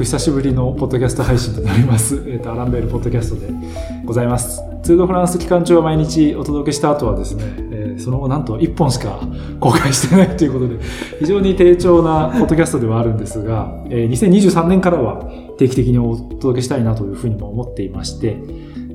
[0.00, 2.24] く久しぶりのポッドキャスト配信となります。
[2.26, 3.52] えっ、と、アランベールポッドキャストで
[4.04, 4.62] ございます。
[4.82, 9.20] ツードフランス期間中は毎日お届けした後はですね、えーその後なんと1本しか
[9.58, 10.76] 公開してないということで、
[11.18, 18.38] 非常に低調なポッドキャストではあるんですが、えー2023年からは定期的にお届けしたいなというふうにも思っていまして、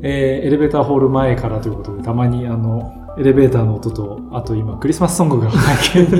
[0.01, 6.17] えーエレベーターホール前からということで、たまにあの、エレベーターの音と、あと今クリスマスソングが背景で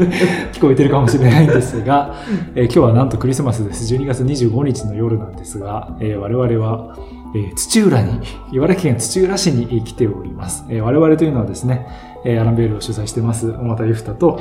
[0.54, 2.16] 聞こえてるかもしれないんですが、
[2.56, 3.94] えー今日はなんとクリスマスです。
[3.94, 6.96] 12月25日の夜なんですが、えー我々は、
[7.36, 8.20] えー土浦に、
[8.52, 10.66] 茨城県土浦市にえー来ております。
[10.70, 11.88] えー我々というのはですね、
[12.24, 14.40] えーアランベールを主催してます、小俣ゆふたと、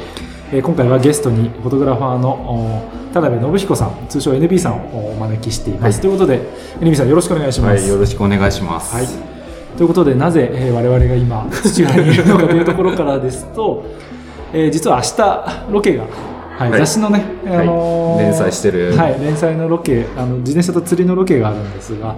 [0.53, 5.83] えー今回はゲストにフォトグラファーのお田辺信彦さん、通称 NB さんをお招きしています。
[5.85, 6.41] はいということで、
[6.81, 7.81] NB さんよろしくお願いします。
[7.83, 8.95] はい、よろしくお願いします。
[8.95, 9.34] はい。
[9.77, 13.85] ということで、なぜ、えー我々が今、土浦にいるのかというところからですと、
[14.53, 15.03] えー実は明
[15.67, 16.81] 日、ロケが、はいはい。
[16.81, 18.97] 雑誌のね、あのーはい連載してる。
[18.97, 22.17] はい、連載のロケ、あの、自転車と釣りのロケがあるんですが、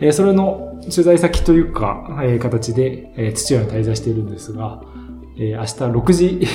[0.00, 4.82] えーそれの取材先というか、えー形で、えー土浦に滞在しているんですが、
[5.38, 6.46] えー明日6時、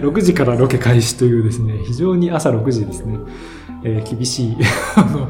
[0.00, 3.18] 6時からロケ開始というですね、非常に朝6時ですね、
[3.84, 4.56] えー厳しい、
[4.96, 5.28] あの、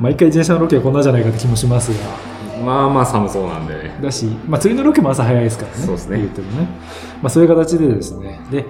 [0.00, 1.98] 毎回自転車のロケはこんなじゃないかって気もしますが、
[2.64, 3.98] まあまあ寒そうなんでね。
[4.02, 5.78] だし、まあ、釣りのロケも朝早いですからね。
[5.78, 6.68] そうですね言ってもね。
[7.22, 8.40] まあ、そういう形でですね。
[8.50, 8.64] で、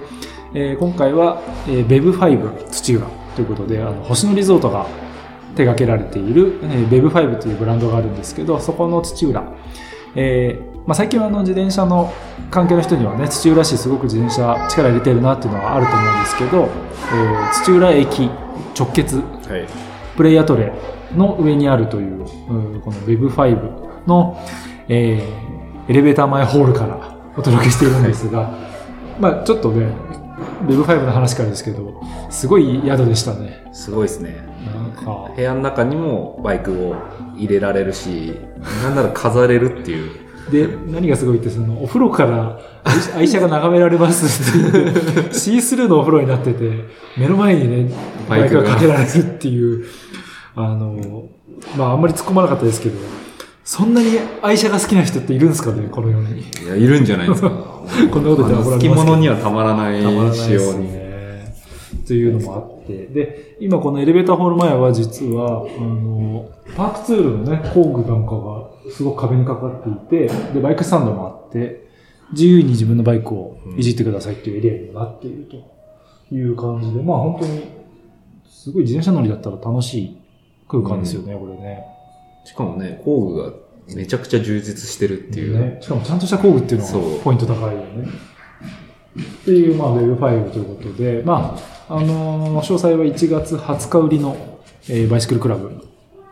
[0.53, 4.85] えー今回は、えー、Web5 土浦ということで、あの、星野リゾートが
[5.55, 9.43] 手掛けられている、えー、Web5 というブランドがあるんですけど、そこの土浦。
[10.15, 12.11] えーまあ、最近はあの自転車の
[12.49, 16.69] 関係の人にはね、土浦市すごく自転車力入れてるなっていうのはあると思うんですけど、
[17.13, 18.29] えー土浦駅
[18.77, 19.67] 直結はい。
[20.17, 20.73] プレイアトレ
[21.15, 24.37] の上にあるという、うんこの Web5 の、
[24.87, 25.49] えー
[25.89, 28.53] エレベーター前ホールからお届けしているんですが、
[29.19, 29.87] まあちょっとね、
[30.67, 31.99] Web5 の話からですけど、
[32.29, 33.65] すごい宿でしたね。
[33.73, 34.35] すごいですね。
[34.71, 36.95] なんか、部屋の中にもバイクを
[37.35, 38.39] 入れられるし、
[38.83, 40.11] なんなら飾れるっていう。
[40.51, 46.71] で、何がすごいって、その、お風呂から愛愛車が眺められますっていう、 シースルーのお風呂になってて、
[47.17, 47.91] 目の前にね、
[48.29, 49.85] バイクがかけられるっていう、
[50.55, 51.29] あの、
[51.77, 52.97] まああんまり突っ込まなかったですけど、
[53.63, 54.07] そんなに
[54.41, 56.41] 愛車が好きな人っているんですかね、この世に。
[56.41, 57.49] いや、いるんじゃないですか。
[58.11, 60.01] こんなこと言ったら怒られますけど好き者にはたまらない
[60.33, 60.91] 仕様に。
[60.91, 61.09] ね。
[62.07, 63.05] というのもあって。
[63.05, 71.87] で、今このエレベーターホール前は実は、あの、パークツールのね、工具なんかがすごく壁にかかっていて、で、バイクスタンドもあって、
[72.31, 77.61] 自由に自分のバイクをいじってくださいっていうエリアにもなっているという感じで、まあ本当に、
[78.47, 80.18] すごい自転車乗りだったら楽しい
[80.69, 81.83] 空間ですよね、これね。
[82.45, 83.51] しかもね、工具が
[83.95, 85.59] めちゃくちゃ充実してるっていう。
[85.59, 86.87] ね、しかもちゃんとした工具っていうの
[87.17, 88.07] がポイント高いよね。
[89.41, 91.57] っていう、まあ、Web5 ということで、ま
[91.89, 95.71] あ、あのー詳細は1月20日売りの、えーバイシクルクラブ、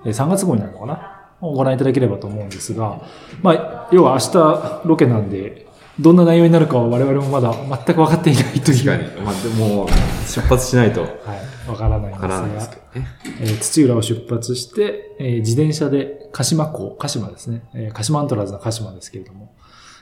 [0.05, 1.13] えー3月号になるのかな？
[1.41, 3.01] をご覧いただければと思うんですが、
[3.43, 5.66] まあ、要は明日ロケなんで、
[5.99, 8.85] どんな内容になるかは我々もまだ全く分かっていないという。
[8.85, 9.25] 確かに。
[9.25, 9.87] まあでも、
[10.27, 11.69] 出発しないとわはい。
[11.69, 13.07] わからないんですからないでがすけどね。
[13.41, 19.53] えー土浦を出発して、えー自転車で鹿島港、鹿島ですね、えー鹿島アントラーズの鹿島ですけれども、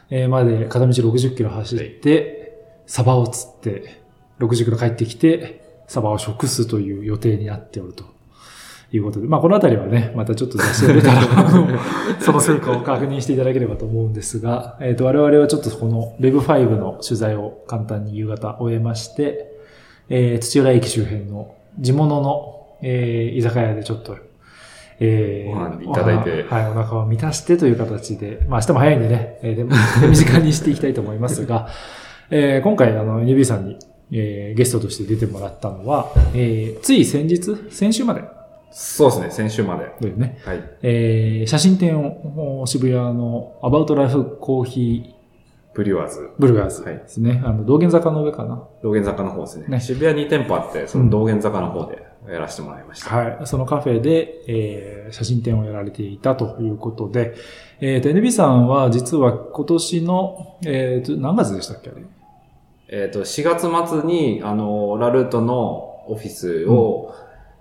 [0.10, 4.02] えーまで片道60キロ走って、サバを釣って、
[4.40, 8.15] 60キロ帰ってきて、サバを食すという予定になっておると。
[8.96, 11.22] いうことで、まあこのあたりはね、またちょっと雑誌が出たら、
[12.20, 19.52] その成果を確認していただければと思うんですが、えっ、と、我々はちょっとこの Web5 の取材を簡単に夕方終えまして、
[20.10, 24.18] えー土浦駅周辺の地物の、えー居酒屋でちょっと、
[25.00, 31.68] えご飯いただいてお腹はい、お腹を満たしてという形で、まあ明日も早いんでね、えーでも 手短にしていきたいと思いますが、
[32.30, 33.78] えー今回あの NB さんに、
[34.12, 38.22] えーゲストとして出てもらったのは、えーつい先日、先週まで
[38.78, 39.86] そうですね、先週まで。
[40.02, 40.78] だよね、はい。
[40.82, 45.16] えー写真展をお渋谷のアバウトライフコーヒ
[45.74, 46.20] ブリュワーズ。
[46.20, 47.42] ーブルガーズですね。
[47.46, 48.68] あの、道玄坂の上かな。
[48.84, 49.68] 道玄坂の方ですね。
[49.68, 53.16] ね渋谷2店舗あって、その道玄坂の方でやらせてもらいました。
[53.16, 53.48] はい。
[53.48, 57.36] そのカフェで、えー写真展をやられていたということで、
[57.80, 62.02] えっ、と、NB さんは実は今年の、えっ、と、何月でしたっけあれ？
[63.04, 67.14] えっ、と、4月末に、あの、ラルートのオフィスを、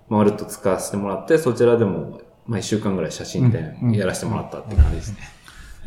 [0.09, 5.17] まるっと使わせてもらって、そちらでも、まあ、1週間ぐらい写真うん展やらせてもらったって感じですね。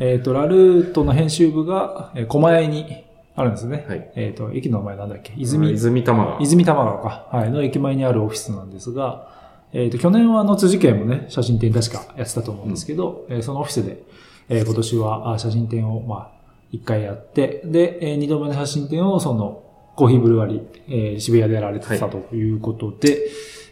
[0.01, 3.03] えっ、と、ラルートの編集部が、えー狛江に
[3.35, 3.85] あるんですね。
[3.87, 4.11] はい。
[4.15, 5.33] えっ、と、駅の名前なんだっけ？
[5.37, 6.41] 泉、泉、泉玉川。
[6.41, 7.27] 泉玉川か。
[7.31, 7.51] はい。
[7.51, 9.29] の駅前にあるオフィスなんですが、
[9.71, 14.03] えっ、と、去年はあの、辻家もね、写真展確かやってたと思うんですけど、えーそのオフィスで、
[14.49, 16.31] えー今年はあ写真展を、まあ、
[16.71, 19.63] 一回やって、で、えー二度目の写真展をその、
[19.95, 23.19] コーヒーブルワリー、えー渋谷でやられてたということで、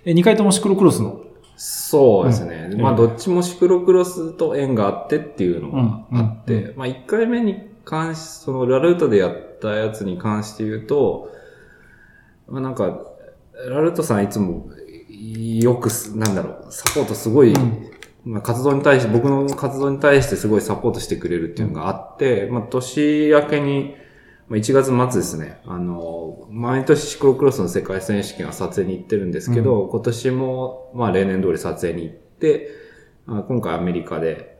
[0.05, 1.21] えー二回ともシクロクロスの？
[1.59, 2.69] そうですね。
[2.71, 2.81] うん。
[2.81, 6.69] まあ、どっちもシクロクロスと縁があってっていうのがあって、うん。
[6.69, 11.31] うまあ、1回目に関し、そのラルートでやったやつに関して言うと、
[12.47, 13.01] まあ、なんか、
[13.69, 14.69] ラルートさんいつも、
[15.09, 17.89] よくす、なんだろう、サポートすごい、うん。
[18.23, 24.06] まあ、活動に対して、僕の活動に対してすごいサポートしてくれるっていうのがあって、まあ、年明けに、まあ、
[24.49, 32.69] 1月末ですね、あの、毎年シクロクロスの世界選手権は撮影に行ってるんですけど、今年も、まあ、例年通り撮影に行って、
[33.27, 34.57] あ今回アメリカで、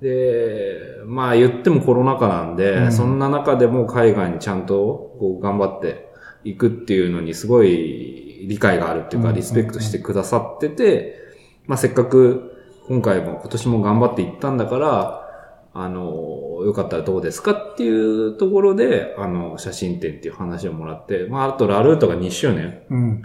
[0.00, 2.92] で、まあ言ってもコロナ禍なんで、うん。
[2.92, 6.08] そんな中でも海外にちゃんとこう頑張って
[6.44, 9.34] いくっていうのにすごい理解があるっていうか、うん。
[9.34, 11.16] リスペクトしてくださってて、
[11.66, 15.27] まあせっかく今回も今年も頑張っていったんだから、
[15.80, 22.82] あの、よかったらどうですかっていうところで、あの、写真展っていう話をもらって、まああとラルートが2周年。
[22.90, 23.22] うん。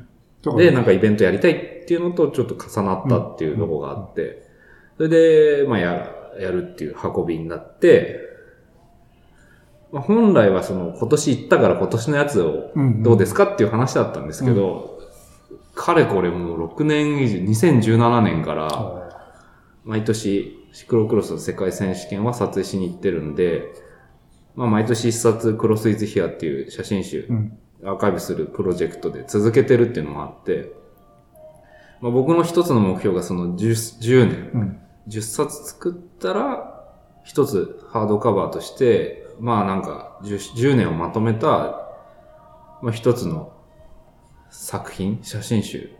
[0.57, 4.43] で、なんかイベントやりたいっていうのとちょっと重なったっていうところがあって、
[4.97, 8.19] それで、まあや、やるっていう運びになって、
[9.91, 14.99] まあ、本来はその今年行ったから今年のやつをうんどうですかっていう話だったんですけど、
[15.75, 19.09] かれこれもう6年以上、2017年から
[19.85, 23.71] 毎年シクロクロスの世界選手権は撮影しに行ってるんで、
[24.55, 27.57] まあ毎年一冊クロスイズヒアっていう写真集うん。
[27.85, 30.71] アーカイブするプロジェクトで続けてるっていうのもあって、
[32.01, 34.79] まあ、僕の一つの目標がその 10, 10年、うん。
[35.09, 36.85] 10冊作ったら、
[37.23, 41.47] 一つハードカバーとして、まあなんか 10, 10年をまとめた、
[42.81, 43.53] まあ一つの
[44.49, 45.91] 作品、写真集。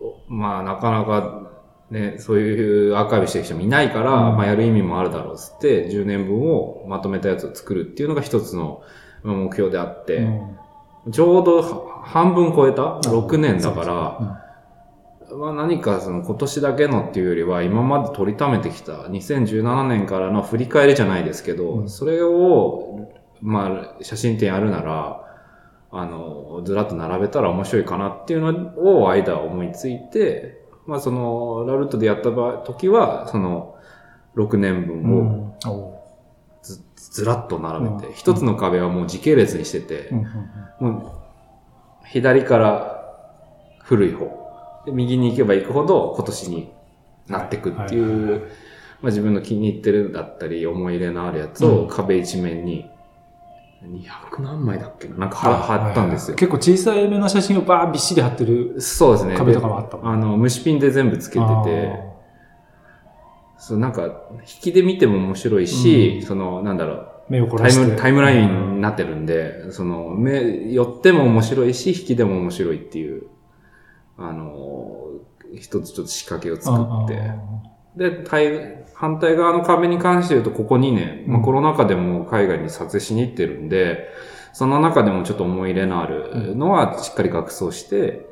[0.00, 1.49] をまあなかなか
[1.90, 4.36] ね、そういうアーカイブしてる人もいないから、うん。
[4.36, 8.82] まあやる意味もあるだろうっつって、10年分をまとめたやつを作るっていうのが一つの
[9.22, 11.12] まあ目標であって、うん。
[11.12, 13.86] ちょうどは半分超えた ?6 年だから、
[15.30, 21.88] ら、まあ何かその今年だけのっていうよりは今まで取りためてきた2017年からの振り返りじゃないですけど、うん。
[21.88, 23.10] それを、
[23.40, 25.26] まあ写真展やるなら、
[25.92, 30.59] あの、ずらっと並べたら面白いかなっていうのを間思いついて、
[30.90, 33.76] まあその、ラルトでやった場合時は、その、
[34.34, 36.02] 6年う分を
[36.62, 38.12] ずずらっと並べて、うん。
[38.12, 40.10] 一つの壁はもう時系列にしてて、
[40.80, 40.90] も
[42.02, 43.14] う、左から
[43.84, 44.82] 古い方。
[44.84, 46.72] で、右に行けば行くほど今年に
[47.28, 48.48] なっていくっていう、
[49.00, 52.90] まあ自分の気に入ってるだったり、思い入れのあるやつを壁一面に、
[53.82, 55.16] 200何枚だっけな？
[55.16, 56.36] なんか貼貼ったんですよ。
[56.36, 59.36] 結構小さい目の写真をバーびっしり貼ってるそうですね。
[59.36, 62.10] 壁とかもあったもんであの、虫ピンで全部つけてて、
[63.60, 64.06] そう、なんか、
[64.40, 66.26] 引きで見ても面白いし、うん。
[66.26, 67.80] その、なんだろう、目を凝らして。
[67.80, 73.26] タイム、タイムラインになってるんで、その、目、寄っても面白いし、引きでも面白いっていう、
[74.16, 75.08] あの、
[75.54, 76.74] 一つちょっと仕掛けを作
[77.04, 77.32] って、
[77.96, 84.08] で、対、反対側の壁に関して言うと、ここ2年、まあ、うんコロナ禍でも海外に撮影しに行ってるんで、
[84.52, 88.26] その中でもちょっと思い入れのあるのはしっかり学装して、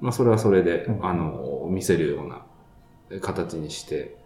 [0.00, 4.16] まあ、それはそれで、うんあの、見せるような形にして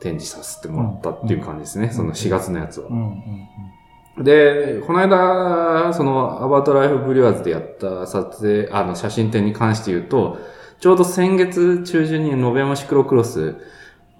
[0.00, 1.86] 展示させてもらったっていう感じですね。
[1.86, 2.88] んその4月のやつは。
[4.18, 10.38] で、この間、その、アバートライフブリュワーズでやった撮影、あの、写真展に関して言うと、
[10.80, 13.56] ちょうど先月中旬に延山シクロクロス、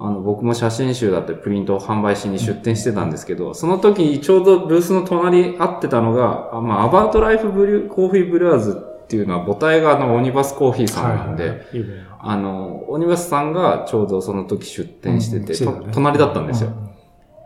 [0.05, 12.07] あの、僕も写真集だったりプリントを販売しに出展してたんですけど、その時にちょうどブースの隣に合ってたのが、あまあ、アバートライフブリュ、コーヒーブリュワーズっていうのは母体があの、オニバスコーヒーさんなんで、はいはいはい。
[12.19, 16.71] あの、オニバスさんがちょうどその時出展してて、とうんね隣だったんですよ。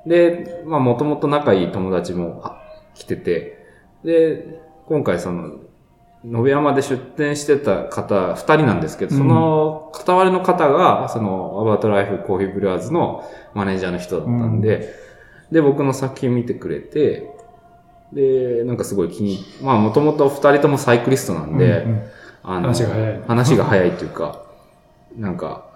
[0.04, 0.10] うん。
[0.10, 2.62] で、まあもともと仲いい友達もあ
[2.94, 3.66] 来てて、
[4.02, 5.56] で、今回その、
[6.26, 9.18] 延山で出店してた方、二人なんですけど、うん。
[9.18, 14.92] その、片割れの方が、その、アバートライフコーヒーブルワーズのマネージャーの人だったんで、
[15.52, 17.30] で、僕の作品見てくれて、
[18.12, 22.02] で、なんかすごい気に、まあもともと二人ともサイクリストなんで、うんうん。
[22.42, 23.22] あの話が早い。
[23.26, 24.42] 話が早いというか、
[25.16, 25.66] なんか、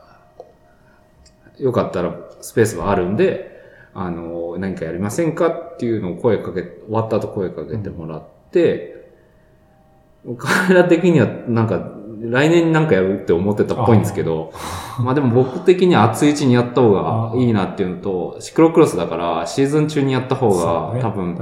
[1.59, 3.51] よかったらスペースはあるんで、
[3.95, 9.00] あの、何かやりませんかっていうのを声かけ、終わった後声かけてもらって、
[10.39, 14.53] 彼ら的にはなんか、来年になんかやるって思ってたっぽいんですけど、
[14.99, 21.01] まあでも僕的には熱いうちにやった方がいいなっていうのと、シクロクロスだからシーズン中にやった方が、ね。
[21.01, 21.39] 多分。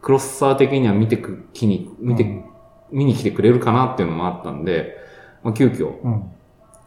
[0.00, 2.44] クロッサー的には見てく、気に、見て、うん。
[2.90, 4.96] 見に来てくれるかなっていうのもあったんで、
[5.42, 6.12] まあ、急遽、うん。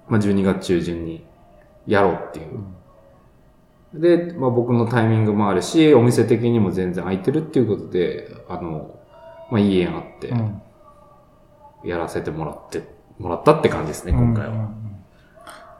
[0.07, 1.23] まあ、12月中旬に
[1.85, 4.01] やろうっていう。
[4.01, 8.97] で、まあ、僕のタイミングもあるし、お店的にも全然空いてるっていうことで、あの、
[9.51, 10.29] まあ、いい縁あって。
[10.29, 10.61] う、ん
[11.83, 12.83] やらせてもらって、
[13.19, 14.51] もらったって感じですね、今回は。
[14.51, 14.81] うんうんうん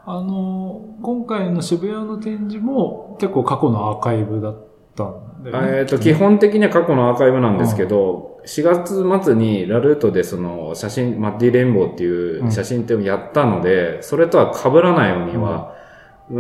[0.06, 4.66] あの、今回の渋谷の展示も結構過去のアーカイブだっ
[4.96, 5.78] たんだよね。
[5.80, 15.76] えっ、と、基本的には過去のアーカイブなんですけど、4月末にラルートでその写真、マッディレインボーっていう写真展をやったので、それとは被らないようには、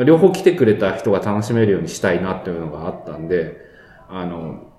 [0.05, 3.57] 両方来てくれた人が楽しめるようにしたいなっていうのがあったんで、
[4.09, 4.70] あの、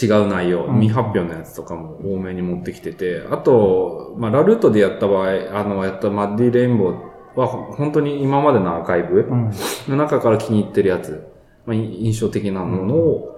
[0.00, 5.28] 違う内容、うん未発表のやつとかも多めに持ってきてて、あと、まあ、ラルートでやった場合、
[5.58, 9.50] あの、やったマッディレインボーはほ本当に今までのアーカイブうん。
[9.88, 11.26] の中から気に入ってるやつ、
[11.66, 13.36] まあ、い印象的なものを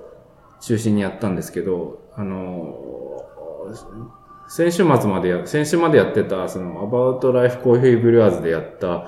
[0.61, 2.75] 中心にやったんですけど、あの、
[4.49, 9.07] 先週末までや、先週までやってた、その、About Life Coffee Brewers でやった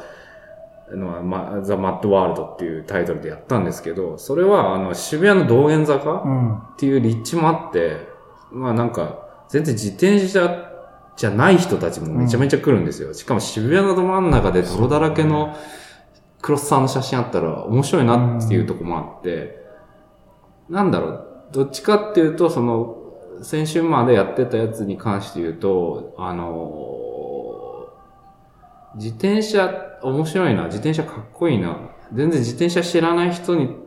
[0.96, 6.54] のは、まあ、The Mad World っていうタイトルでやったんですけど、それは、あの、渋谷の道玄坂うん。
[6.56, 8.08] っていう立地もあって、
[8.50, 10.70] まあなんか、全然自転車
[11.16, 13.14] じゃない人たちもめちゃめちゃ来るんですよ。
[13.14, 15.56] しかも渋谷のど真ん中で泥だらけの
[16.40, 19.62] クロスさんの写真あったら面白いなっていうとこもあって、
[20.68, 22.98] なんだろう、どっちかっていうと、その、
[23.42, 26.48] 先週までやってたやつに関して言うと、あの
[28.96, 31.78] 自転車面白いな、自転車かっこいいな、
[32.12, 33.82] 全然自転車知らない人に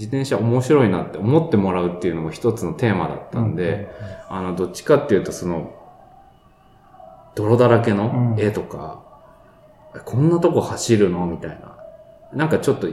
[0.00, 3.90] 自転車面白いなって思ってもらうっていうのも一つのテーマだったんで、
[4.30, 5.74] あの、どっちかっていうとその、
[7.34, 9.04] 泥だらけの絵とか、
[10.06, 11.76] こんなとこ走るのみたいな。
[12.32, 12.88] なんかちょっと、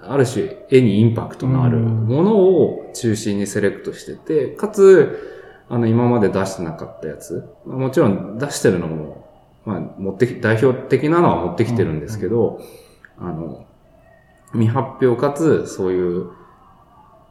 [0.00, 2.06] ある種絵にインパクトのあるうん。
[2.06, 7.48] ものを中心にセレクトしてて、かつ、あの、今まで出してなかったやつ。
[7.64, 9.23] まあもちろん出してるのも、
[9.64, 12.60] まあ、持ってき、代表的なのは持ってきてるんですけど、
[13.18, 13.66] あの、
[14.52, 16.30] 未発表かつ、そういう、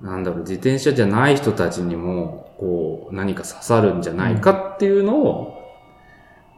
[0.02, 5.60] なんだろう、自転車じゃない人たちにも、こう、何か刺さるんじゃないかっていうのを、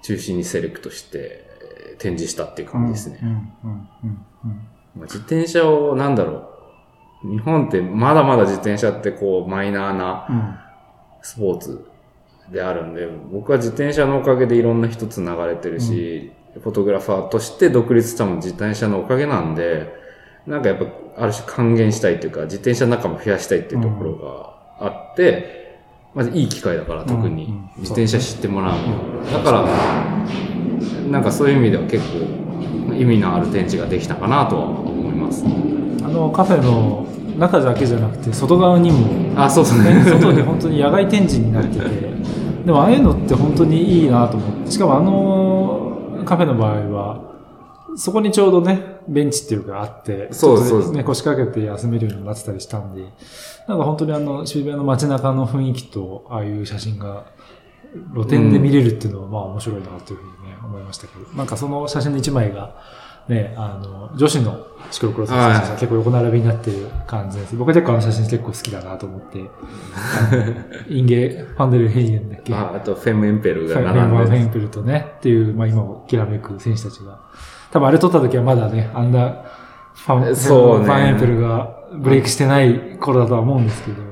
[0.01, 3.19] 中心にセレクトして、えー展示したっていう感じですね。
[5.03, 6.49] 自転車を、なんだろ
[7.23, 10.57] う、日本ってまだまだ自転車ってこう、マイナーなうん。
[11.21, 11.89] スポーツ
[12.51, 19.93] であるんで、僕は自転車のおかげでいろんな人つながれてるし、フォトグラファーとして独立したのも自転車のおかげなんで、
[20.47, 20.85] なんかやっぱ、
[21.17, 25.65] ある種還元したいっていうか、自転車仲間増やしたいっていうところがあって、
[26.13, 29.31] まずいい機会だから、特にうんうん自転車知ってもらうの。
[29.31, 35.43] だから、なんかそういう意味では結構意味のある展示ができたかなとは思います。
[35.45, 37.05] あの、カフェの
[37.37, 40.03] 中だけじゃなくて、外側にも、あ、そうですね、ね。
[40.03, 41.85] 外に本当に野外展示になってて、
[42.65, 47.35] でもああいうのって本当にいいなと思って、しかもあのカフェの場合は、
[47.97, 53.03] そこにちょうどね、ベンチっていうかあって、そうですちょっとそうでね、腰掛けて休めるようになってたりしたんで、
[53.67, 57.25] なんか本当にあの、渋谷の街中の雰囲気と、ああいう写真が、
[58.13, 62.75] 露店で見れるっていうのは、まあ面白いなというふうにね、思いましたけど、なんかその写真の一枚が、
[63.27, 67.55] ね、あの、女子のシクロクロスの写真がはい結構横並びになってる感じです。
[67.55, 69.39] 僕は結構あの写真結構好きだなと思って、
[70.89, 72.53] インゲ、ファンデルヘイエンだっけ？
[72.53, 74.29] ああと、フェムエンペルフが並んでる。
[74.29, 77.19] ェンペルとね、っていう、まあ今もきらめく選手たちが。
[77.71, 79.41] 多分あれ撮った時はまだね、あんな
[79.95, 80.85] ファン、そうね。
[80.85, 84.03] ファンエンペルがブレイクしてない頃だとは思うんですけど、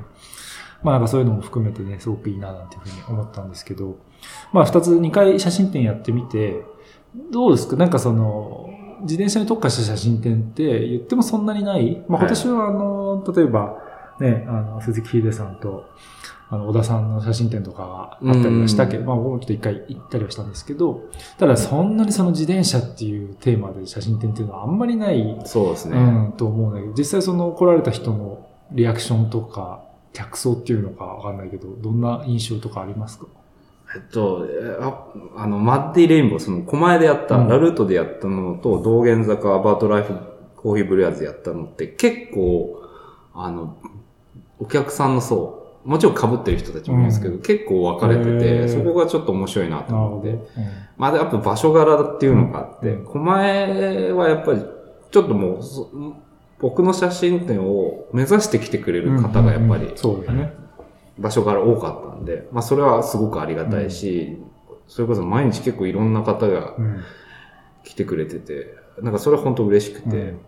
[0.82, 3.98] まあなんかそういうのも含めてね、すごくいいななんていうふうに思ったんですけど、
[4.51, 6.65] まあ二つ、二回写真展やってみて、
[7.32, 7.75] どうですか？
[7.75, 8.62] なんかその、
[9.03, 12.03] 自転車に特化した写真展って言ってもそんなにない。
[12.07, 13.77] まあ今年はあの、例えば、
[14.19, 15.86] ね、あの、鈴木秀さんと、
[16.50, 25.98] あの、小田さんの写真展とかがあったりはしたけど、まあ僕もちょっと一回行ったりはしたんですけど、ただそんなにその自転車っていうテーマで写真展っていうのはあんまりない、そうですね。
[25.98, 29.83] うん、と思うんだけど、実際その来られた人のリアクションとか、
[30.13, 33.25] 客層っていうのかわかんないけど、どんな印象とかありますか？
[33.95, 40.15] えっと、えああの、マッディレインボー、その、狛江でやった、うんラルートでやったのと、道玄坂アバートライフ
[40.55, 42.81] コーヒーブルヤーズでやったのって、結構、
[43.33, 43.77] あの、
[44.59, 49.93] お客さんの層、もちろん被ってる人たちもいるんですけど、う結構分かれてへて、ーそこがちょっと面白いなと。
[49.93, 50.29] 思って。
[50.29, 50.39] うん
[50.95, 54.62] まあ、やっぱ場所柄っていうのがあって、うん狛江はやっぱり、
[55.12, 55.89] ちょっともうそ、
[56.59, 60.62] 僕の写真展を目指してきてくれる方がやっぱりそうですね。
[61.20, 64.38] 場所から多かったんで、まあそれはすごくありがたいし、
[64.88, 67.03] それこそ毎日結構いろんな方がうん。
[67.84, 70.39] 来てくれてて、なんかそれは本当嬉しくて、うん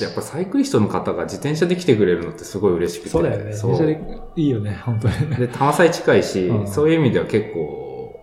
[0.00, 3.10] やっぱサイクリストの方が自転車で来てくれるのってすごい嬉しくて。
[3.10, 3.52] そうだよね。
[3.52, 5.14] そう電車でいいよね、本当に。
[5.36, 8.20] で、玉祭近いし、うんそういう意味では結構、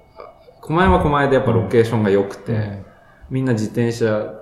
[0.61, 2.85] 狛江は狛江でやっぱロケーションが良くて、うん
[3.29, 4.33] みんな自転車、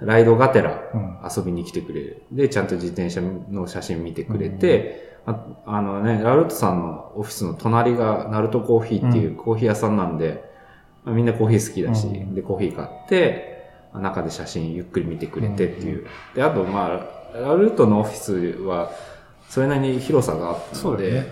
[0.00, 2.22] ライドがてらうん遊びに来てくれる。
[2.32, 10.44] で、ちゃんと自転車の写真見てくれて、ああのね、ラルトさんのオフィスの隣がナルトコーヒーっていうコーヒー屋さんなんで、
[11.04, 12.34] まあみんなコーヒー好きだし、うん。
[12.34, 13.52] で、コーヒー買って、
[13.94, 16.06] 中で写真ゆっくり見てくれてっていう。
[16.34, 16.86] で、あと、ま
[17.34, 18.90] あ、ラルートのオフィスは、
[19.48, 21.30] それなりに広さがあったので、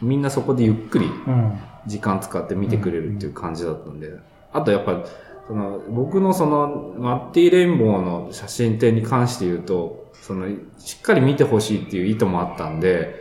[0.00, 1.58] みんなそこでゆっくりうん。
[1.86, 4.12] 時間使って見てくれるっていう感じだったんで、
[4.52, 5.04] あとやっぱ、
[5.48, 10.46] その、僕のその、マッティレインボーの写真展に関して言うと、その、
[10.78, 13.20] しっかり見てほしいっていう意図もあったんで、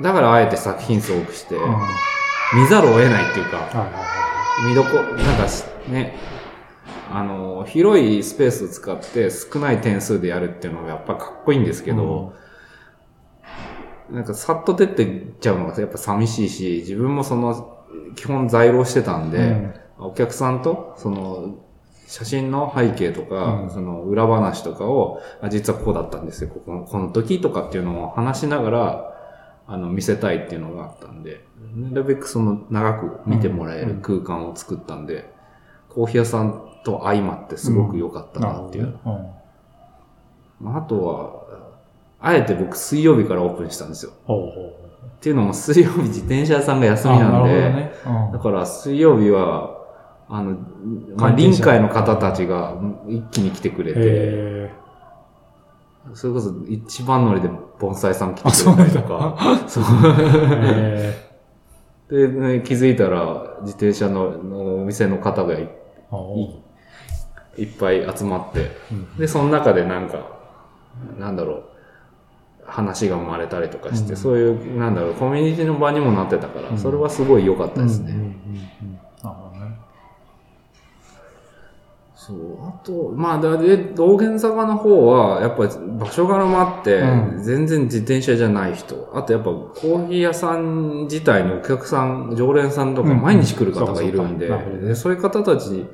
[0.00, 1.56] だからあえて作品数多くして、
[2.54, 3.68] 見ざるを得ないっていうか、
[4.66, 6.16] 見どこ、なんかしね、
[7.10, 11.84] あの、広いスペースを使って少ない点数でやるっていうのがやっぱかっこいいんですい。
[11.84, 12.32] けど、
[14.10, 17.84] なんかさっと出てっちゃうのがやっぱ寂しいし、自分もその、
[18.16, 19.74] 基本在庫してたんで、うん。
[19.98, 21.61] お客さんと、その、
[22.12, 29.14] 写真の背景とか、うんその裏話とかを、あ実はこうだったんですよ、ここのこの時とかっていうのを話しながら、
[29.66, 35.32] あの、見せたいっていうのがあったんで、なるべくその長く見てもらえる空間を作ったんで、
[35.88, 38.94] コーヒー屋さんと相まってすごく良かったなっていう。
[40.60, 41.42] まあ、あとは、
[42.20, 44.12] あえて僕水曜日からオープンしたんですよ。
[44.26, 47.18] ほうほうほっていうのも水曜日自転車屋さんが休みう。
[47.20, 47.92] なんで、ね。
[48.04, 49.81] うんだから水曜日は、
[50.34, 50.56] あの、
[51.18, 52.74] まあ、臨海の方たちが
[53.06, 54.70] 一気に来てくれて、へ
[56.14, 59.84] それこそ一番乗りで盆栽さん来てくれたりとか、そう
[62.08, 65.68] で、ね、気づいたら自転車ののお店の方がいい
[67.58, 69.16] いっぱい集まって、うん。
[69.18, 70.38] で、その中でなんか、
[71.18, 71.64] なんだろう、
[72.64, 74.16] 話が生まれたりとかして、うん。
[74.16, 76.78] そういう、なんだろう、コミュニティの場にもなってたから、うん。
[76.78, 78.12] それはすごい良かったですね。
[78.12, 79.01] うん
[82.26, 82.68] そう。
[82.68, 87.42] あと、まあ、だで、道玄坂の方は、やっぱり場所柄もあって、うん。
[87.42, 89.10] 全然自転車じゃない人。
[89.12, 93.20] あとやっぱコーヒー屋さん自体にお客さん、常連さんとかうん。
[93.20, 94.48] 毎日来る方がいるんで、
[94.82, 95.84] でそういう方たち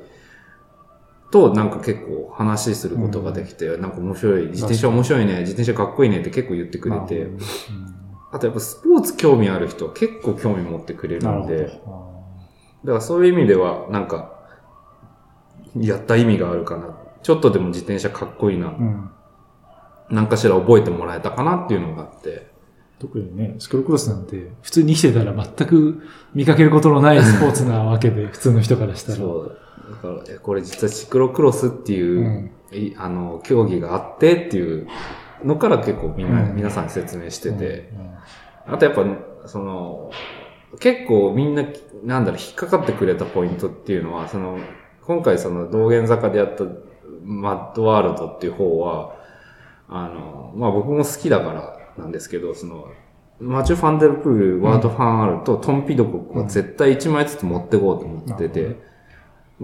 [1.31, 7.37] となんか結構話することができて、なんか面白い、自転車面白いね、自転車かっこいいねって結構言ってくれて、なる
[8.31, 11.79] あとやっぱスポーツ興味ある人は結構興味持ってくれるんで、だか
[12.83, 14.38] らそういう意味では、なんか、
[15.75, 16.95] やった意味があるかな。
[17.21, 18.77] ちょっとでも自転車かっこいいなど。。
[18.77, 19.09] うん。
[20.09, 22.49] 何かしら覚えてもらえたかなっていうのがあって。
[22.99, 26.03] 特にね、シクロクロスなんて、普通に生きてたら全く
[26.33, 29.17] 見かけることのないスポーツなわけで、 普通の人からしたら。
[29.17, 29.57] そう。
[29.89, 34.87] だから、えこれ実はシクロクロスっていう、うんいあの、競技があってっていう
[35.43, 37.91] のから結構みんな、うん皆さんに説明してて。
[38.67, 39.05] うん、あとやっぱ、
[39.45, 40.11] その、
[40.79, 41.63] 結構みんな、
[42.03, 44.59] なんだろう、引っかかってくれたポイントっていうのは、その、
[45.09, 46.65] 今回その道玄坂でやった
[47.23, 49.15] マッドワールドっていう方は、
[49.87, 52.91] あの、まあ僕も好きだからなんですけど、その、
[53.39, 58.51] マチュ・ファンデルプール、ワード・ファン・アルとトン・ピドコックは絶対1枚ずつ持ってこうと思ってうん。
[58.51, 58.75] て、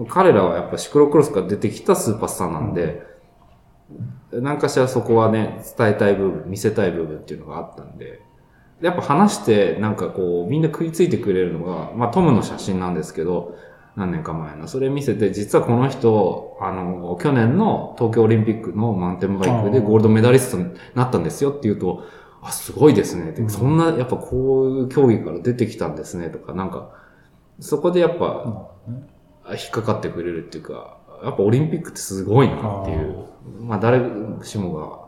[0.08, 3.06] 彼らはやっぱシクロクロスから出てきたスーパースターなんで、
[4.32, 8.20] 何かしらそこはね、伝えたい部分、見せたい部分っていうのがあったんで、
[8.80, 13.56] やっぱ話して、なんかこう、みんな食いついてくれるのが、まあトムの写真なんですけど、
[13.96, 14.68] 何年か前の。
[14.68, 22.04] それ見せて、実はこの人、あの、去年の東京オリンピックのマウンテンバイクでゴールドメダリストになったんですよって言うと、
[22.42, 23.30] あ、すごいですね。
[23.30, 23.50] って、うん。
[23.50, 26.28] そんな、やっぱこういう競技から出てきたんですね。
[26.28, 26.90] とか、なんか、
[27.58, 28.70] そこでやっぱ、
[29.50, 33.26] 引っかかってくれるっていうか、やっぱオリンピックってすごいなっていう。
[33.60, 34.00] まあ誰
[34.42, 34.98] しもが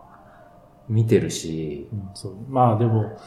[0.89, 2.37] 見てるし、うんそう。
[2.49, 3.19] まあでも、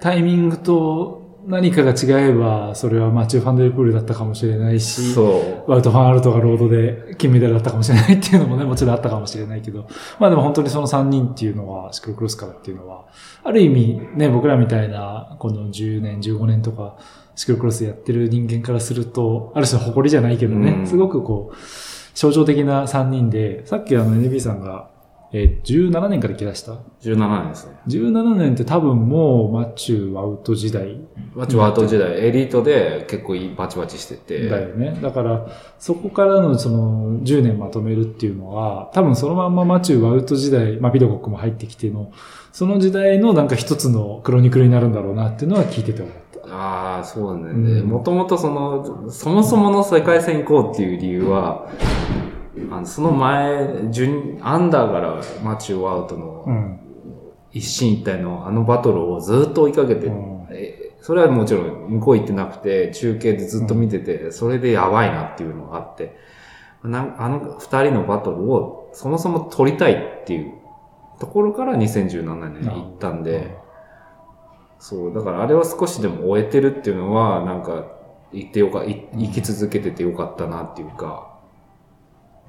[0.00, 5.70] タイミングと何かが違えば、それはマチュー・ファンデルプールだったかもしれないし、そう。
[5.70, 9.86] ワウト・ファン・アルトがロードで金メダルだったかもしれないっていうのもね、もちろんあったかもしれないけど、
[10.18, 13.04] まあでも本当にその3人っていうのは、シクロクロスからっていうのは、
[13.44, 16.96] ある意味ね、僕らみたいな、この10年、15年とか、
[17.36, 21.56] シクロクロスやってる人間からすると、ある種の誇りじゃないけどね、うんすごくこう、
[22.14, 24.90] 象徴的な3人で、さっきあの NB さんが、
[25.38, 26.72] えー17年から来だした
[27.02, 27.76] ？17年ですね。
[27.88, 30.98] 17年って多分もうマッチューワウト時代
[31.36, 34.48] マチュワート時代、エリートで結構いいバチバチしてて。
[34.48, 34.98] だよね。
[35.02, 35.46] だから、
[35.78, 42.10] そこからのその10年まとめるっていうのは、多分そのまんまマチューワウト時代、まあビドコックも入ってきての、
[42.52, 46.54] その時代のなんか一つのクロニクルになるんだろうなっていうのは聞いてて思った。
[46.54, 47.82] ああ、そうだうんね。
[47.82, 51.68] もともとその、そもそもの世界戦行こうっていう理由は、
[52.70, 56.80] あのその前、順、アンダーからマチュー・ワウトうのん。
[57.52, 66.16] 一進一退のあのバトルをずっと追いかけて、うんえそれはもちろん向こう行ってなくて、中継でずっと見てて、それでやばいなっていうのがあって、
[66.82, 70.54] なあの二人のバトルをそもそも取りたいっていう
[71.20, 73.56] ところから2017年に行ったんで、
[74.78, 77.86] そう、だからあれを少しでも終えてるっていうのは、なんか、
[78.32, 81.35] 行ってよか、い生き続けててよかったなっていうか、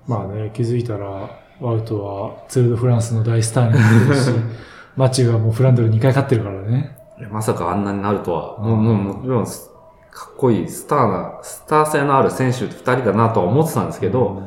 [0.07, 4.31] まあね、気づいたら、ワウトはツール・ド・フランスの大スターになってるし、
[4.95, 6.97] マチューはもうフランドル2回勝ってるからね。
[7.31, 14.41] まさかあんなになるとは、うんもう、もう、もちろん、かっこいい、スターな、スター性のある選手二人だなとは思ってたんですけど、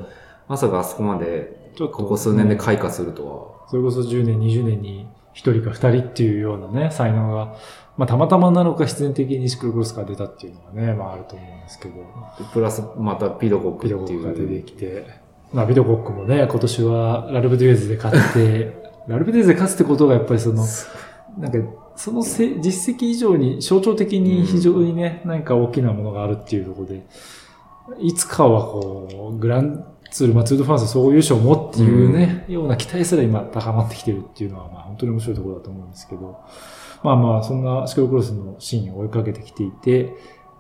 [0.49, 7.55] まさかあそこまで、ここ数年で開花するとそれこそ10年、20年に1人か2人っていうようなね、才能が、
[7.97, 12.37] まあたまたまなのか必然的にシクロクロスから出たっていうのがね、まああると思うんですけど、は。
[12.53, 14.23] プラス、またピドコックビっていう。
[14.23, 15.20] ドコックが出てきて、
[15.53, 18.77] まあビドコックもね、今年はラルブデュエーズで勝って、
[19.09, 20.65] ラルブデュエーズで勝つってことがやっぱりその、
[21.39, 21.59] なんか、
[21.97, 27.05] そのせ実績以上に象徴的に非常にね、何か大きなものがあるっていうところで、
[27.99, 36.41] いつかはこう、グランツール、まあ、ツールドフランス総優勝もっていうね、ような期待すら今高まってきてるっていうのは、まあ本当に面白いところだと思うんですけど、
[37.03, 40.15] まあまあ、そんなシクロクロスのシーンを追いかけてきていて、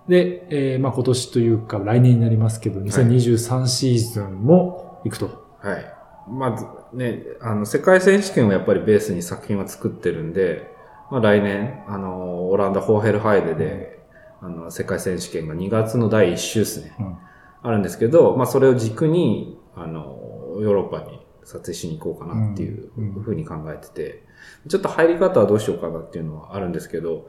[0.08, 5.44] で、えーまあ今年というか来年になりますけど、2023シーズンも行くと。
[5.60, 5.94] はい。
[6.28, 10.70] まずね、あの、世界選手権をやっぱりベースに作品は作ってるんで、
[11.10, 14.00] まあ来年、あの、オランダ・ホーヘルハイデで、
[14.40, 16.94] あの、世界選手権が2月の第1週ですね。
[16.98, 17.16] うん
[17.62, 20.18] あるんですけど、まあそれを軸に、あの、
[20.60, 24.24] ヨーロッパに撮影しに行こうかなっていううんうんふうに考えてて、
[24.66, 27.28] ちょっと入り方はどうしようかなっていうのはあるんですけど、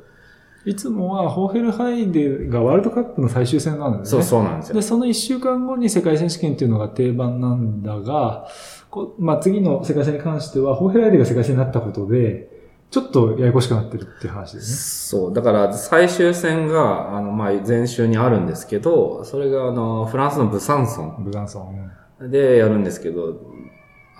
[0.66, 4.22] いつもはホーヘルハイデがワールドカップの最終戦なんですね。
[4.24, 4.82] そうそうなんですよで、。
[4.82, 8.48] その1週間後に世界選手権っていうのが定番なんだが、
[8.90, 12.50] こまあ、次の世界戦に関しては、ホーヘルハイデが世界戦になったことで、
[12.92, 15.34] ちょっとややこしくなってるっていう話ですそう。
[15.34, 21.16] だから、最終戦が、あの、まあ、前週にあるんですけど、それが、あの、フランスのブサンソンね。
[21.20, 22.30] ブガンソン。
[22.30, 23.34] でやるんですけど、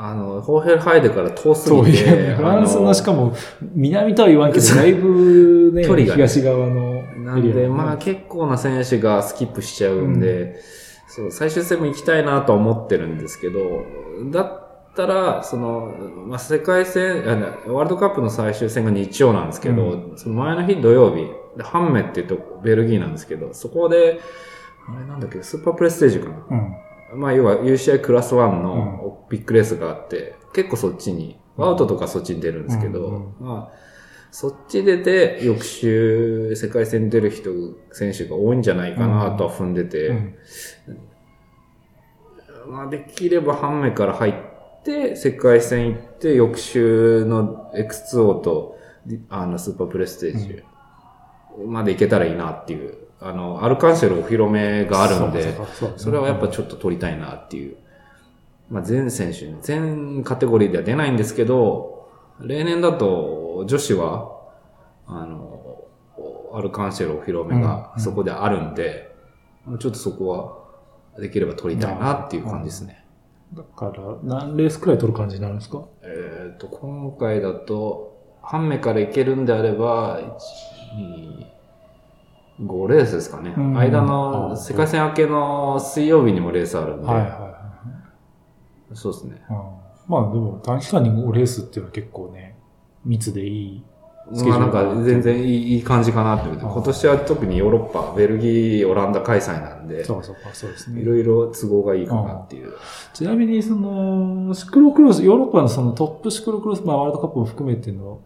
[0.04, 6.28] あの、ホーヘルハイデから遠すぎて、う、フランスのしかも、も、南とは言わんけど、 だいぶね、距離がね。
[6.28, 10.60] 東側のなんで、まあ結構な選手がスキップしちゃうんで、
[11.08, 13.60] そう、最終戦も行きたいなとは思ってるんですけど、
[14.32, 15.94] だったら、その、
[16.26, 24.20] まあ世界戦、あのワールドカップの最終戦が日曜なんですけど、うその前の日土曜日、でハンメっていうとこベルギーなんですけど、そこで、
[24.90, 26.36] あれなんだっけ、スーパープレステージかな。
[26.50, 26.76] うん。
[27.16, 33.48] まあ、要は UCI クラス1のビッグレースがあって、結構そっちに、アウトとかそっちに出るんですけど、うん。
[33.48, 33.78] まあ、
[34.32, 37.50] そっち出て、翌週、世界戦に出る人、
[37.92, 40.36] 選手が多いんじゃないかなとは踏んでて、うん。
[42.68, 44.34] まあ、できれば半目から入っ
[44.84, 48.78] て、世界戦行って、翌週の X2O と、
[49.30, 50.64] あの、スーパープレステージ
[51.66, 55.56] まで行けたらいいなっていう、あの、アルカンシェルお披露目があるんで、
[55.98, 57.78] それはやっぱちょっと取りたいなっていう。
[58.70, 64.32] まあ、全選手、全カテゴリーでは出ないんですけど、例年だと女子は、
[65.06, 65.84] あの、
[66.54, 69.14] アルカンシェルお披露目がうんそこであるんで、
[69.66, 70.28] まあちょっとそこ
[71.16, 73.06] はできれば取りたいなっていう感じですね。
[73.54, 75.84] だから、何レースくらい取る感じになるんですか？
[76.04, 80.24] えっ、と、今回だと、半目からいけるんであれば、1、
[80.98, 81.46] 2、
[82.62, 83.54] 5レースですかね。
[83.58, 87.52] うん間の世界戦明けの水曜日にもレースあるんで、はいはいは
[88.94, 89.42] そうですね。
[90.08, 92.58] まあでも短期間に5レースっていうのは結構ね、
[93.06, 93.84] 密でいい。
[94.34, 101.02] スケジュまあールがなんか全然いいいい感じかなって今年は特にヨーロッパ、ベルギー、オランダ開催なんで、そうかそうか、そうですね。
[101.02, 102.74] いろいろ都合がいいかなっていう。
[103.14, 108.22] ちなみに、その、シクロクロス、ヨーロッパのそのトップシクロクロス、まあワールドカップも含めての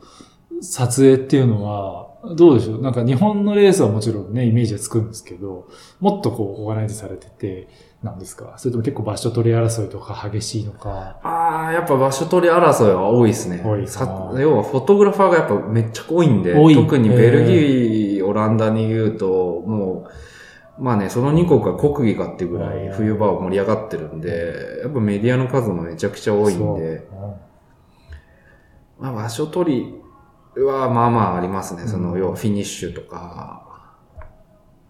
[0.61, 2.81] 撮影っていうのは、どうでしょう？
[2.81, 5.67] なんか日本のレースはもちろんね、イメージはつくんですけど、
[5.99, 7.67] もっとこう、オーガナイズされてて、
[8.01, 8.55] なんですか？
[8.57, 11.19] それとも結構場所取り争いとか激しいのか？
[11.23, 13.61] ああ、やっぱ場所取り争いは多いですね。
[13.63, 20.07] 多いさ要はフォトグラファーがやっぱめっちゃ多いんで、特にベルギー、オランダに言うと、も
[20.79, 27.07] う、まあね、その2国が国技かっていうぐらい冬場は盛り上がってるんで、やっぱメディアの数もめちゃくちゃ多いんで、
[28.99, 30.04] まあ場所取り
[30.61, 31.87] はまあまあありますね。
[31.87, 33.63] その、うん要はフィニッシュとか、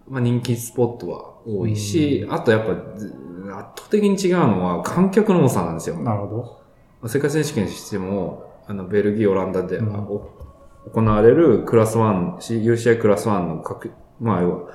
[0.08, 3.14] まあ人気スポットは多いし、あとやっぱず
[3.48, 6.04] 圧倒的に違うのは観客の多さなんですようん。
[6.04, 6.62] なるほ
[7.02, 7.08] ど。
[7.08, 14.72] 世界選手権にしても、あの、ベルギー、オランダで、行われるクラス1、し UCI クラス1の各、まあ、要は、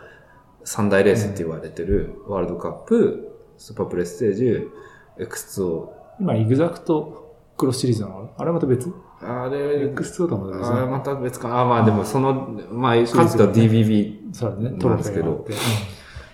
[0.62, 4.68] 三大レースって言われてる、ワールドカップ、スーパープレステージ、
[5.18, 5.88] X2O。
[6.20, 8.30] 今、イグザクトクロスシリーズなの？
[8.36, 8.92] あれまた別？
[9.22, 11.60] あれ、?X2 とはまた別あれまた別か。
[11.60, 15.46] あ、まあでもその、まあ、シリーズかつては DBB、なんですけど。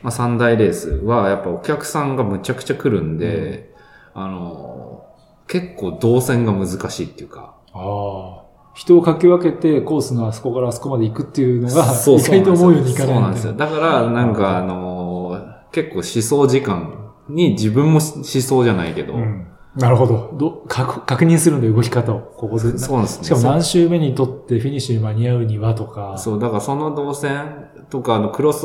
[0.02, 3.74] まあ三大レースは、やっぱお客さんがむちゃくちゃ来るんで、
[4.14, 5.06] あの、
[5.48, 8.46] 結構動線が難しいっていうか、ああ。
[8.74, 13.52] 人をかき分けてコースのあそこからあそこまで行くっていうのが、そう意外と思うようにいかないそうなんですよ。
[13.54, 19.46] だから、なんか、あの結構思想時間に自分も思想じゃないけど、うん。
[19.76, 20.34] なるほど。
[20.38, 22.20] ど確確認するんで動き方を。
[22.20, 22.78] ここで。
[22.78, 23.24] そうですね。
[23.24, 26.16] しかも何周目にとってフィニッシュに間に合うにはとか。
[26.18, 28.64] そう、だからその動線とか、あの、クロス、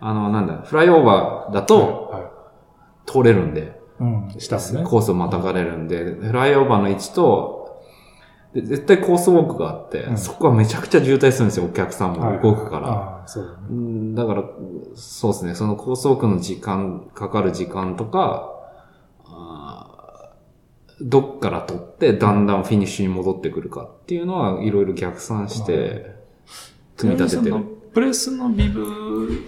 [0.00, 2.30] あの、なんだ、フライオーバーだとはい、はい
[3.06, 4.84] 通れるんで、うん、したんですね。
[4.84, 7.60] コースをまたがれるんで、フライオーバーの位置と、
[8.54, 12.88] で絶対コースウォークがあって、うんそこはめちゃくちゃ渋滞するんですよ、お客さんも動くから。
[12.88, 13.56] ああ、そうだね。
[13.70, 14.44] うんだから、
[14.94, 18.59] そうですね、そのコースウォークの時間、かかる時間とか、
[21.00, 26.14] どっから取ってだんだんフィニッシュに戻ってくるかっていうのはいろいろ逆算して、
[26.96, 27.64] 組み立ててる。
[27.92, 29.46] プレスのビブ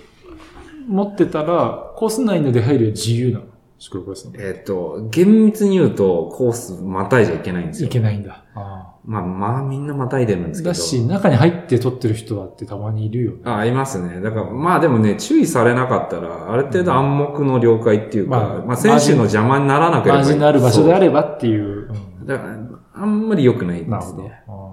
[0.87, 3.47] 持ってたら、コース内の出入りは自由なの？
[3.79, 4.33] シクロクロスの。
[4.37, 7.91] えっ、と、厳密に言うと、コースまたいじゃいけないんですいよ。
[7.91, 8.45] けないんだ。
[8.55, 10.71] あまあ、まあみんなまたいでるんですけど。
[10.71, 13.39] だし、中に入って撮ってる人だってたまにいるよね。
[13.45, 14.21] あ、いますね。
[14.21, 20.25] だから、まあでもね、注意されなかったら、ある程度暗黙の了解っていうか、まあまあ、選手の邪魔にならなければいい。
[20.25, 21.89] マージンのある場所であれればっていう。
[21.89, 22.59] うんだから、
[22.95, 24.43] あんまり良くないですね。。
[24.47, 24.73] あ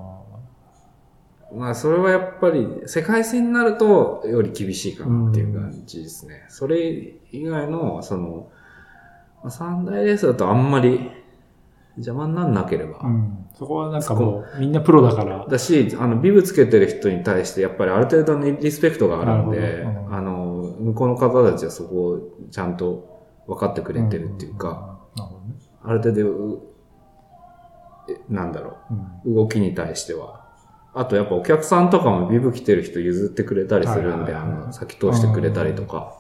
[1.52, 6.46] まあ、それはやっぱり、世界戦になると、より厳しいかなっていう感じですね。
[6.48, 8.52] それ以外の、その、
[9.42, 11.10] まあ三大レースだとあんまり
[11.96, 13.00] 邪魔になんなければ。
[13.00, 13.49] ーうん。
[13.60, 15.46] そこはなんかもう、みんなプロだから。
[15.46, 22.20] だし、あの、ビブつけてる人に対して、やっぱりある程度のリスペクトがあるんでう、んあの、向こうの方たちはそこを
[22.50, 24.98] ちゃんと分かってくれてるっていうか。
[25.84, 26.62] ある程度、
[28.30, 28.78] なんだろ
[29.26, 30.46] うんう、動きに対しては。
[30.94, 36.18] あとやっぱお客さんとかもビブ着てる人譲ってくれたりするんで、あの、先通してくれたりとか。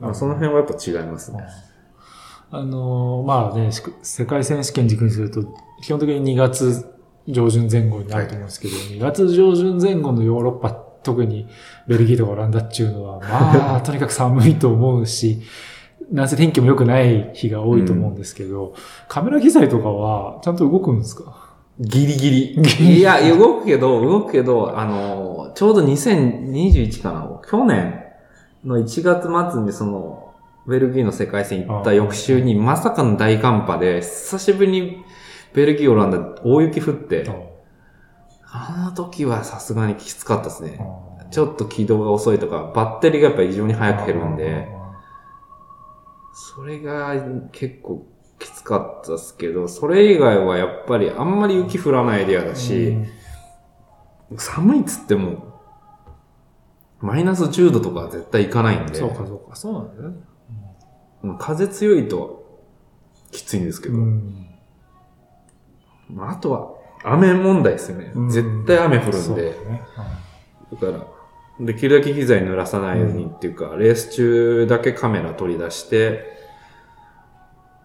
[0.00, 1.44] まあ、その辺はやっぱ違いますね。
[2.50, 5.42] あのーまあね、し世界選手権軸にすると、
[5.82, 6.86] 基本的に2月
[7.26, 11.46] 上旬前後になると思うんですけど、2月上旬前後のヨーロッパ、特に
[11.86, 15.40] ベルギーとかオランダっていうのは、まあ、 とにかく寒いと思うし、
[16.10, 18.72] なんせ天気も良くない日が多いと思うんですけど、
[19.08, 21.48] カメラ機材とかはちゃんと動くんですか？
[21.80, 22.96] ギリギリ。
[22.98, 27.94] いや、動くけど、動くけど、あの、ちょうど2021かな、去年
[28.64, 30.27] の1月末にその、
[30.68, 35.02] ベルギーの世界戦行った翌週に、まさかの大寒波で、久しぶりに
[35.54, 37.26] ベルギー、オランダ、大雪降って、
[38.44, 40.78] あの時はさすがにきつかったですね。
[41.30, 44.68] ちょっと起動が遅いとか、バッテリーがやっぱり異常に早く減るんで、
[46.34, 47.14] それが
[47.50, 48.06] 結構
[48.38, 52.98] きつかったですけど、それ以外はやっぱりあんまり雪降らないエリアだし、
[54.36, 55.62] 寒いっつっても、
[57.00, 60.27] マイナス10度とかは絶対行かないんで、そうかそうか、そうなんだよね。
[61.22, 62.38] まあ風強いと
[63.30, 64.46] きついんですけど、うん。
[66.10, 66.70] まあ、あとは
[67.04, 68.12] 雨問題ですよね。
[68.14, 68.28] うん。
[68.30, 69.82] 絶対雨降るんで、ね。
[70.72, 71.06] だから、
[71.60, 76.38] できるだけ機材濡らさないようにっていうか、レース中だけカメラ取り出して、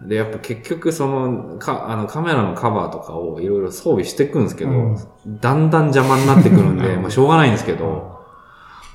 [0.01, 4.97] で、やっぱ結局その、か、あのカメラのカバーとかをいろいろ装備していくんですけど、うん。
[5.25, 8.21] だんだん邪魔になってくるんで、 まあしょうがないんですけど、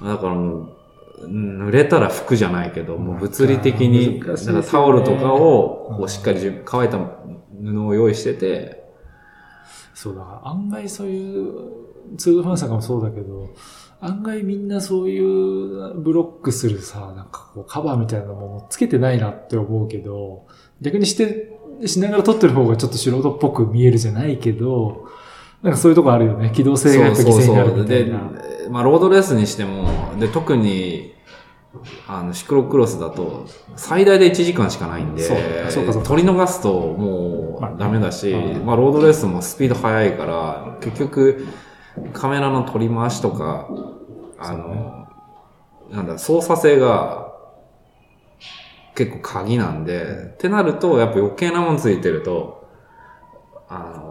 [0.02, 0.77] だからもう、うん
[1.26, 4.22] 濡れたら服じゃないけど、もう物理的に、
[4.70, 8.84] タオルとかを、こうしっかり乾いた布を用意してて、
[9.94, 10.22] そうだ。
[10.22, 11.52] から案外そういう、
[12.16, 13.48] ツールファンさんかもそうだけど、
[14.00, 20.46] 案外みんなそういうブロックするさ、なんかこうカバーみたいなものつけてないなって思うけど、
[20.80, 25.08] 逆にして、しながら撮ってる方がちょっと素人っぽく見えるじゃないけど、
[25.62, 26.50] なんかそういうとこあるよね。
[26.54, 28.18] 機動性がやっぱ犠牲になるみたいな。
[28.30, 31.14] で、まあ、ロードレースにしても、で、特に、
[32.06, 35.38] あの、シクロクロスだと、最大で1時間しかないんで、そう
[35.70, 41.46] そうかそうか取り逃すともまあうダメだし、うんまあ、ロードレースもスピード速いから、結局、
[42.12, 43.68] カメラの取り回しとか、
[44.38, 45.08] あの、
[45.90, 47.26] なんだ、操作性が、
[48.94, 52.68] 結構鍵なんで、ってなると、やっぱ余計なもんついてると、
[53.68, 54.07] あの、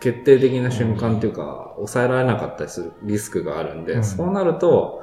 [0.00, 5.02] 決定的な瞬間っていうか、抑えられなかったりするリスクがあるんで、うんそうなると、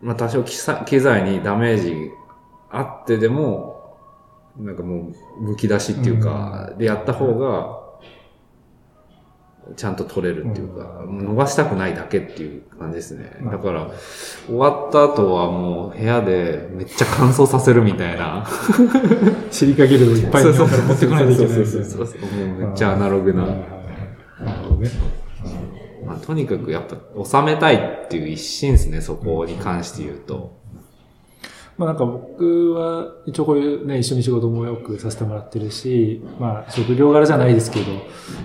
[0.00, 2.10] まあ多少機材にダメージ
[2.70, 3.98] あってでも、
[4.58, 7.80] なんかもう、むき出しっていうか、でやった方が、
[9.76, 13.30] ちゃんと取れるっていうか、逃したくないだけっていう感じですね。
[13.44, 13.90] だから、
[14.46, 18.44] 終わった後はもう部屋でめっちゃ乾燥させるみたいな。
[19.52, 21.54] シリカゲルをいっぱい日本から持ってこないといけない。
[21.54, 23.79] そうそうそうそうもうめっちゃアナログな。
[24.70, 24.90] どね。
[26.06, 30.58] まあ、とにかくやっぱ収めたいっていう一心ですね、そこに関して言うと。
[31.76, 37.92] まあなんか僕は一応こういうね、一緒に仕事もよくさせてもらってるし、まあ職業柄じゃないですけど、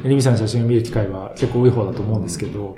[0.06, 2.78] エリミさんの写真を見る機会は結構多い方だと思うんですけど、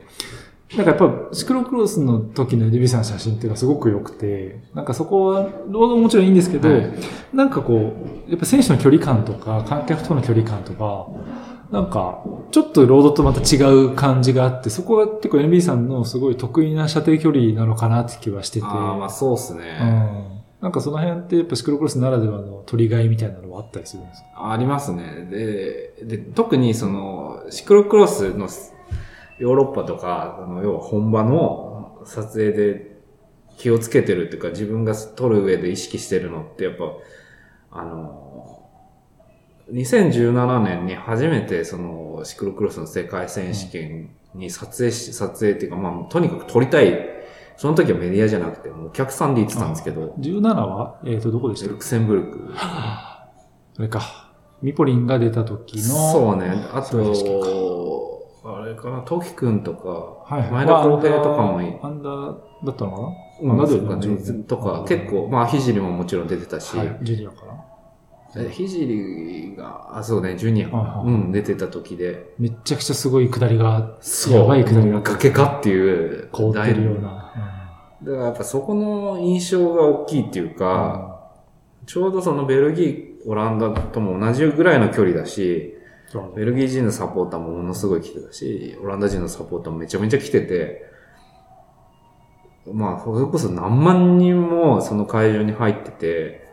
[0.76, 6.92] なんかやっぱシクロクロスの時のエデビさんの写真っていうのはすごく良くて、なんかそこは、ロードももちろんいいんですけど、はい
[7.34, 7.94] なんかこ
[8.28, 11.08] う、やっぱ選手の距離感とか、観客との距離感とか、
[11.72, 18.66] なんか、ちょっとロードとまた違う感じがあって、そこは結構 NB さんのすごい得意な射程距離なのかなって気はしてて。
[18.66, 19.78] ああ、まあそうっすね。
[19.82, 20.38] うん。
[20.62, 24.52] なんかその辺ってやっぱシクロクロスならではの取りがいみたいなのはあったりするんですか？
[24.52, 25.28] ありますね。
[25.30, 28.48] で、で、特にその、シクロクロスの
[29.38, 32.98] ヨーロッパとか、あの要は本場の撮影で
[33.58, 36.86] 気をつけてるっていうか、自分が撮る上で意識してるのって、やっぱ、
[37.72, 38.47] あの、
[39.72, 47.18] 2017年に初めてそのシクロクロスの世界選手権に撮影し、撮影っていうか、まあ、とにかく撮りたい。
[47.58, 51.00] その時はメディアじゃなくて、もうお客さんで行ってたんですけど、17は？
[51.06, 52.54] えっ、と、どこでしたルクセンブルク。
[52.56, 53.32] あ
[53.80, 54.30] れか。
[54.62, 55.84] ミポリンが出た時の。
[56.12, 56.68] そうね。
[56.72, 57.00] あと、
[58.46, 60.52] あれかな、トキ君とか、はいはい。
[60.52, 61.74] 前田康平とかもいい。
[61.82, 63.08] アンダーだったのかな？
[63.42, 66.98] うんアンダーだよそうかねとか、結構、まあ、ひじりももちろん出てたし、はい。
[67.02, 67.47] ジュニアかな
[68.38, 70.70] えひじりが、あ、そうね、ジュニア。
[70.70, 71.04] かな、はいは。
[71.06, 73.98] いうん、出てた時で、めっちゃくちゃすごい下りが、
[74.32, 75.02] やばい下りが。
[75.02, 77.34] 崖かっていう、凍ってるような。
[78.04, 81.32] だからやっぱそこの印象が大きいっていうか、
[81.86, 85.74] ちょうどそのベルギー、オランダとも同じぐらいの距離だし、
[86.36, 90.86] ベルギー人のサポーターもものすごい来てたし、オランダ人のサポーターもめちゃめちゃ来てて、
[92.74, 96.47] まあ、それこそ何万人もその会場に入ってて、う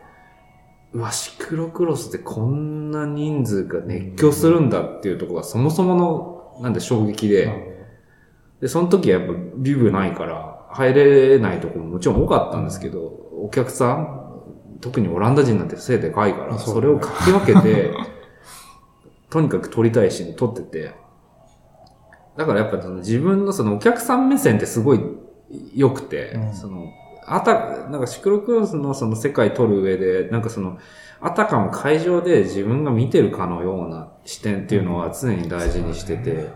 [1.01, 7.75] わ、シクロクロスでこんな人数が熱狂するんだっていうところがそもそもの、なんで衝撃で、
[8.61, 14.25] で、その時はやっぱビブないから入れないところももちろん多かったんですけど、お客さん、
[14.81, 17.91] 特にオランダ人なんて背でかいから、それをかき分けて、
[19.29, 20.91] とにかく撮りたいシーン撮ってて、
[22.37, 24.99] だからやっぱその自分のそのお客さん目線ってすごい
[25.73, 26.53] 良くて、うん。
[26.53, 26.87] その、
[27.27, 30.77] あた、なんかシクロクロスのその世界撮る上で、なんかその、
[31.21, 36.49] あたかも会場で自分が見てるかのような視点っていうのは常に大事にしてて、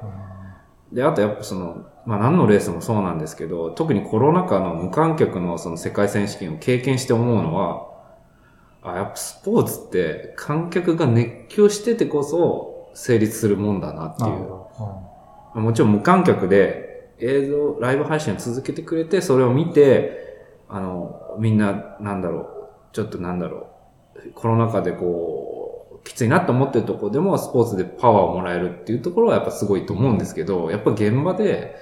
[0.91, 7.89] で、あとやっぱその、まあ何のレースもそうなんですけど、特にコロナ禍の無観客のその世界選手権を経験して思うのは、
[8.83, 14.59] あ、やっぱスポーツって観客が熱狂しててこそ成立するもんだなっていう。
[15.55, 20.28] もちろん無観客で映像、ライブ配信を続けてくれて、それを見て、
[20.69, 22.45] あの、みんな、なんだろう、
[22.93, 23.69] ちょっとなんだろ
[24.15, 31.75] う、コロナ禍でこう、きついなと思ってるところでもスポーツでパワーをもらえるっていうところはやっぱすごいと思うんですけど、やっぱ現場で、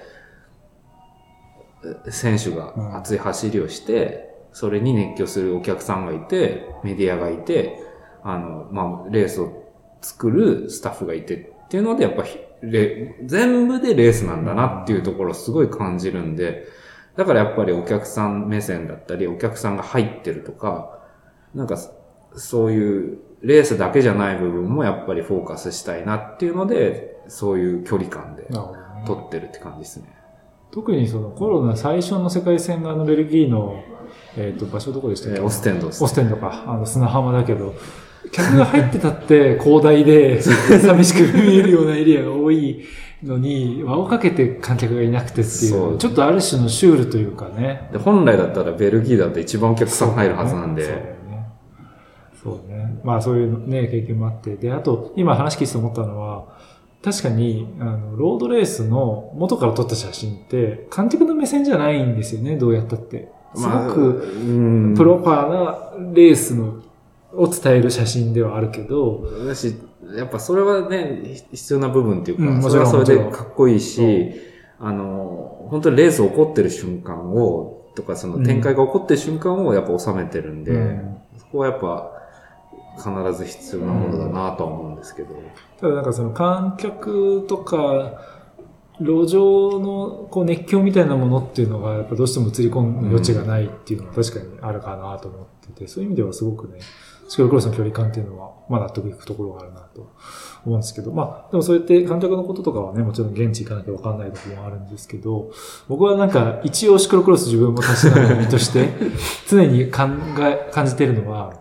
[2.06, 7.80] え選手が熱い走りをして、それに熱狂するお客さんがいて、メディアがいて、
[8.24, 9.72] あの、まあ、レースを
[10.02, 12.24] 作るスタッフがいてっていうので、やっぱ
[12.64, 16.66] 全部でレースなんだなっていうところをすごい感じるんで、
[17.18, 21.00] だからやっぱりお客さん目線だったり、お客さんが入ってるとか、
[21.56, 21.78] なんか
[22.36, 28.48] そういうレースだけじゃない部分もやっぱりフォーカスしたいなっていうので、そういう距離感で
[29.06, 30.16] 撮ってるって感じですね。
[30.72, 33.84] 特にそのコロナ最初の世界戦があのベルギーの、
[34.36, 36.66] えっ、と、場所どこでしたっけ、えーオステンドですオステンドか。
[36.68, 37.74] あの砂浜だけど、
[38.32, 42.86] 客が入ってたって広大で、 寂しく見えるようなエリアが多い
[43.24, 47.90] のに、輪をかけて観客がいなくてっていそうう、ちょっとある種のシュールというかね。
[47.92, 51.48] で本来だったらベルギーだと一番お客さん入るはずなんで、そうね。
[52.44, 53.00] そうね。
[53.04, 54.56] まあそういうね、経験もあって。
[54.56, 56.46] で、あと、今話聞いてて思ったのは、
[57.04, 63.32] 確かに、あの、ロードレースの元から撮った写真って、観客の目線じゃないんですよね、どうやったって。
[63.56, 66.82] すごまあく、うんプロパーなレースの、
[67.34, 69.76] を伝える写真ではあるけど、だし、
[70.16, 74.32] やっぱそれはね、必要な部分っていうか、うんそれはそれでかっこいいし、
[74.80, 81.18] あの、本当にレース起こってる瞬間を、とかその展開が起こってる瞬間をやっぱ収めてるんで、うん。
[81.38, 82.12] そこはやっぱ
[82.98, 85.36] 必ず必要なものだなとは思うんですけど。
[85.80, 88.22] ただなんかその観客とか、
[89.00, 96.80] 路上のこう熱狂みたいなものっていうのがやっぱどうしても映り込む余地がないっていうのは確かにあるかなと思ってて、そういう意味ではすごくね、
[97.28, 100.14] シクロクロスの距離感っていうのは、まあ納得いくところがあるなと
[100.66, 105.52] 思うんですけど、まあでもそうやって観客のこととかはね、もちろん現地行かなきゃわかんないところもあるんですけど、
[105.88, 108.90] 僕はなんか一応シクロクロス自分もたしなみとして、
[109.48, 110.04] 常に考
[110.40, 111.54] え、感じてるのは、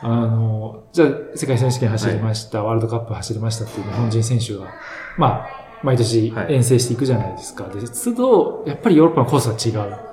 [0.00, 4.66] あの、じゃあ世界選手権走りました、ワールドカップ走りましたっていう日本人選手が、
[5.16, 7.64] まあ、毎年はい遠征していくじゃないですか。
[7.68, 10.07] で、都度、やっぱりヨーロッパのコースは違う。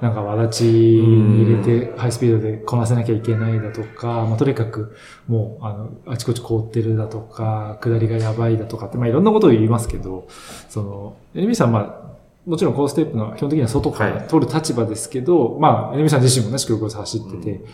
[0.00, 4.94] なんか、わだちに入れて、ハイスピードでこなせなきゃいけないだとか、まあ、とにかく、
[5.26, 10.26] もう、あの、あちこち凍ってるだとか、下りがやばいだとかって、まあ、いろんなことを言いますけど、
[10.68, 12.08] その、エネミさん、まあ、
[12.46, 17.64] もちろんコーステープの基本的には外から取る立場ですけど、まあ、エネミさん自身もね、シクロクロス走ってて、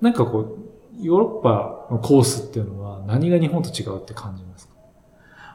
[0.00, 0.58] なんかこう、
[1.00, 4.74] ヨーロッパのコースっていうのは何が日本と違うって感じますか？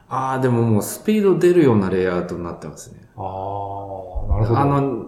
[0.08, 3.00] ああ、でももうスピード出るようなレイアウトになってますね。
[3.14, 4.58] ああ、なるほど。
[4.58, 5.06] あの、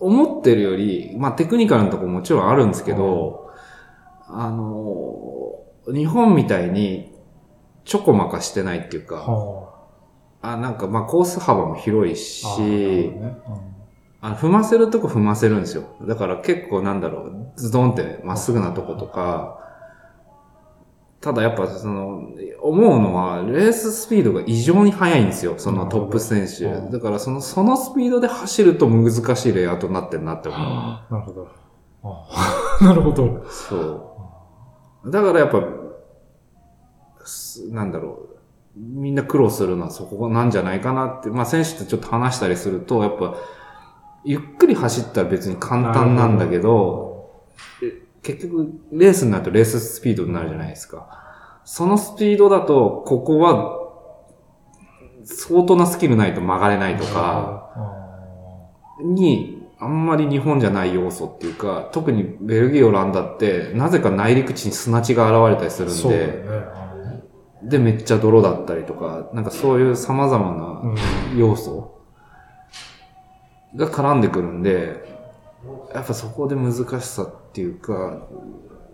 [0.00, 3.50] 思ってるより、まあテクニカルなところもちろんあるんですけど、
[4.28, 5.54] あの、
[5.92, 7.12] 日本みたいに
[7.84, 9.68] ちょこまかしてないっていうか、は
[10.42, 10.56] あ。
[10.56, 13.12] なんかまあコース幅も広いし、
[14.20, 15.84] あ、踏ませるとこ踏ませるんですよ。
[16.02, 19.60] だから結構なんだろう、ズドンってまっすぐなとことか、
[21.20, 22.30] ただやっぱその、
[22.62, 26.90] 思うのは、レーススピードが異常に速いんですよ、そのトップ選手うん。
[26.90, 30.60] だからその、そのスピードで走ると難しいレイアウトになってるなって思う。
[30.60, 31.48] はあなるほど。
[32.86, 33.44] なるほど。
[33.50, 33.76] そ
[35.04, 35.10] う。
[35.10, 35.62] だからやっぱ、
[37.24, 38.38] すなんだろう。
[38.76, 41.30] みんな苦労するのはそこなんじゃないかなって。
[41.30, 43.34] まあ選手とちょっと話したりすると、やっぱ、
[44.24, 47.44] ゆっくり走ったら別に簡単なんだけど、
[48.22, 51.08] 結局、レースになるとレーススピードになるじゃないですか。
[51.64, 53.76] そのスピードだと、ここは、
[55.24, 66.26] 相当なスキルないと曲がれないとか、あに、あんまり日本じゃない要素っていうか、特にベルギー、オランダって、なぜか内陸地に砂地が現れたりするんで、
[67.62, 67.68] ね。
[67.70, 71.00] で、めっちゃ泥だったりとか、なんかそういう様々うんな
[71.36, 72.00] 要素
[73.76, 75.07] が絡んでくるんで、
[75.94, 78.28] やっぱそこで難しさっていうか、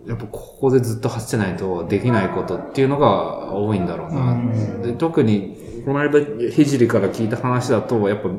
[0.07, 4.31] やっぱここでずっと走ってないとできないことっていうのが多いんだろうな。
[4.31, 6.19] うんで特に、この間、
[6.51, 8.29] ひじりから聞いた話だと、やっぱ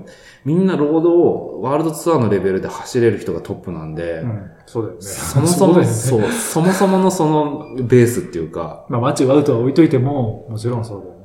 [0.45, 5.03] みんなロードをワールドツアーのレベルで走れる人がトップなんで、うん、そうだよね。
[5.03, 11.17] そもそも、 うだよねそう、そもそものそのベースっていうか、まあ、マッチワウトは置いといても、もちろんそうだよね。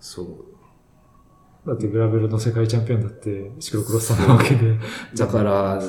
[0.00, 0.26] そう。
[1.66, 4.78] だってグラベルの世界チャンピオンだってシクロクロスさんなわけで。
[5.16, 5.82] だから、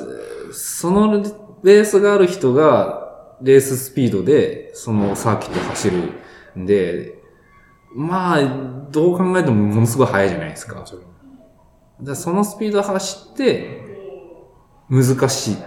[0.52, 1.22] その
[1.62, 3.00] ベースがある人が、
[3.42, 6.12] レーススピードで、そのサーキット走る
[6.58, 7.18] んで、
[7.94, 10.80] まあ、どう考えてもものすごい速いじゃないですか。
[10.80, 11.02] もちろん
[12.04, 13.90] でそのスピード走って、
[14.88, 15.58] 難しいっ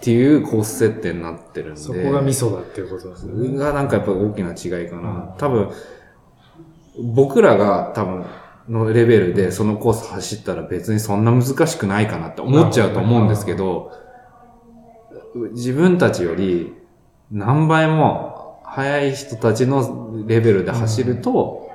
[0.00, 1.80] ていうコース設定になってるんで。
[1.80, 3.56] そこがミソだっていうことですよね。
[3.56, 5.34] がなんかやっぱ大きな違いかうんな。
[5.38, 5.70] 多分、
[7.14, 8.24] 僕らが多分、
[8.68, 13.92] のレベルでそのコース走ったら別にそんな難しくないかなって思っちゃうと思うんですけど、
[15.52, 16.72] 自分たちより
[17.30, 21.70] 何倍も速い人たちのレベルで走ると、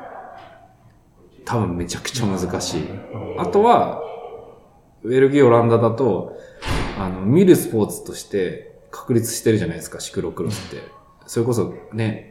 [1.46, 2.84] 多分めちゃくちゃ難しい。
[3.38, 4.02] あとは、
[5.04, 6.38] ウェルギー、オランダだと、
[7.00, 10.84] あの、見るスポーツとして確立してるじゃないですか、シクロクロスって。
[11.26, 12.31] それこそね、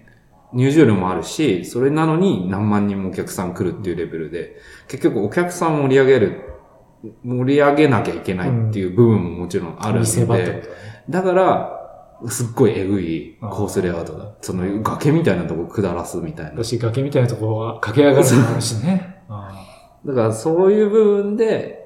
[0.52, 4.56] 入場料もあるし、それなのに何万人もお客さん来るっていうレベルで、
[4.88, 6.42] 結局お客さん盛り上げる、
[7.24, 11.04] 盛り上げなきゃいけないっていう部分ももちろんあるん見せ場ってこで、とだね。
[11.08, 11.80] だから、
[12.28, 14.32] すっごいエグいコースレイアウトだ。
[14.42, 16.62] その崖みたいなとこ下らすみたいな。
[16.62, 19.24] 私、崖みたいなところは駆け上がるのもあるしね。
[19.28, 19.52] あ
[20.04, 21.78] だからそういう部分で、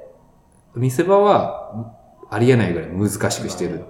[0.74, 1.94] 見せ場は
[2.30, 3.84] ありえないぐらい難しくしてる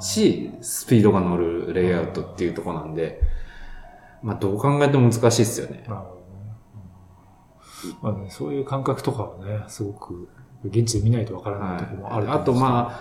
[0.00, 3.20] し、スピードが乗るレイアウトっていうところなんで、
[4.22, 5.84] まあどう考えても難しいですよね。
[5.88, 6.20] なるほどね。
[8.02, 10.28] うんまあね、そういう感覚とかはね、すごく、
[10.64, 13.00] 現地で見ないとわからないところもあるはい、あとま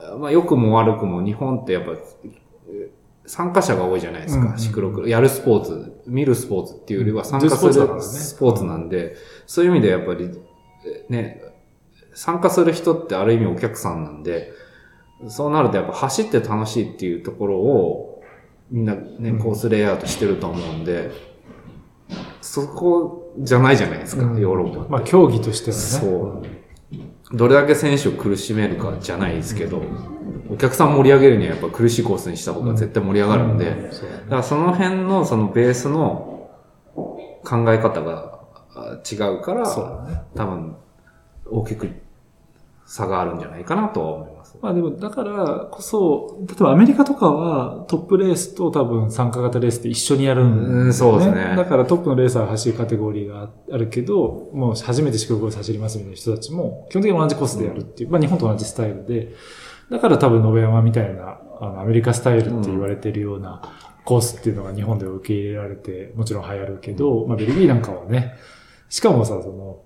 [0.00, 2.90] あ、まあ良くも悪くも日本ってやっぱ、え
[3.26, 5.06] 参加者が多いじゃないですか、シクロクロ。
[5.06, 10.30] やるスポーツ、見るスポーツっていうよりは参加するうんスポーツなんで、そういう意味でやっぱり、
[10.86, 11.42] えね、
[12.14, 14.50] 参加する人ってある意味お客さんなんで、
[15.28, 18.07] そうなるとやっぱ走って楽しいっていうところを、
[18.70, 21.10] みんなね、うんコースレイアウトしてると思うんで、
[22.40, 24.90] そこじゃないじゃないですか、うんヨーロッパって。
[24.90, 25.82] まあ、競技としてはね。
[25.82, 29.82] そうどれだけ選手を苦しめるかじゃないですけど、
[30.50, 33.70] お客さん盛り上げるにはやっぱ苦しいコースにした方が絶対盛り上がるんで、だ
[34.30, 36.50] からその辺のそのベースの
[36.94, 38.38] 考え方が
[38.74, 39.64] あ違うから。
[40.34, 40.76] 多分
[41.50, 41.88] 大きく
[42.86, 44.37] 差があるんじゃないかなとは思います。
[44.60, 51.54] まあでも、だからこそ、例えばアメリカとかはトップレースと多分参加型レースって一緒にやるんだようんそうですね。
[51.56, 59.34] だからトップのレーサーが走るカテゴリーがあるけど、もう初めてシクロクロス走りますみたいな人たちも、基本的に同じコースでやるっていう、まあ日本と同じスタイルで、
[59.90, 63.62] だから多分野辺山みたいな、あの、アメリカスタイルって言われてるような
[64.04, 68.34] コースっていうのが日本では受け入れられて、もちろん流行るけど、まあベルギーなんかはね、
[68.88, 69.82] しかもさ、その、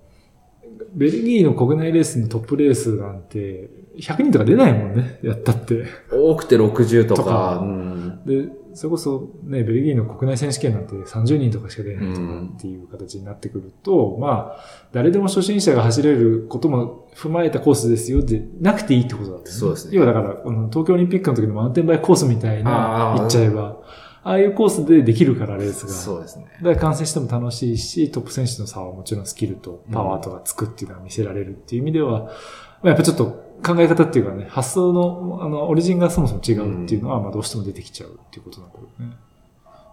[0.93, 5.85] ベルギーの国内レースのトップレースなんて、100人とか出ないもんね、やったって。
[6.11, 7.59] 多くて60とか、とか。
[7.61, 8.21] うん。
[8.25, 19.95] で、それこそね、ベルギーの国内選手権なんて30人とかしか出ないとかっていう形になってくると、まあ、誰でも初心者が走れることも踏まえたコースですよで、なくていいってことだった、ね、そうですね。
[19.95, 23.17] 要はだから、この東京オリンピックの時のマウンテンバイクコースみたいな、あー。
[23.17, 23.79] 言っちゃえば、
[24.23, 25.91] ああいうコースでできるから、レースが。
[25.91, 26.45] そうですね。
[26.63, 32.29] だから観戦しても楽しいし、トップ選手の差はもちろんスキルとパワーとかつくっていうのは見せられるっていう意味では、ま
[32.83, 39.13] あやっぱちょっと考え方っていうかね、発想の、あの、オリジンがそもそも違うっていうのは、まあどうしても出てきちゃうっていうことなんだろうね。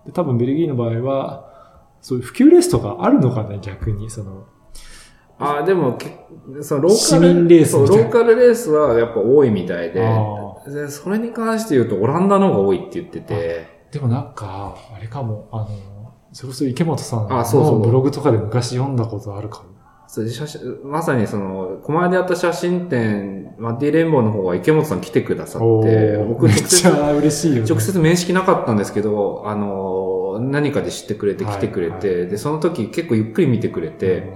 [0.06, 1.50] で、多分ベルギーの場合は、
[2.00, 4.44] そういう普及レースとかあるのかね、逆に、その、
[5.38, 6.26] ああ、でもけ、
[6.60, 15.68] そのローカル、市民レースそう、ローカルレースはやっぱ多いみたいで、あでそれに関して言うとオランダの方が多いって言ってて、でもなんか、あれかも、あの、
[16.32, 17.78] それこそ池本さんあそうそう。
[17.80, 19.70] のブログとかで昔読んだことあるかも。
[20.10, 26.26] そう写真まさにその、狛江でやった写真展、マッディレインボーの方は池本さん来てくださって、ー。
[26.26, 27.68] 僕直接、めっちゃ嬉しいよ、ね。
[27.68, 34.32] 直接面識なかったんですけど、あの、何かで知ってくれて来てくれて、はいはで、その時結構ゆっくり見てくれて、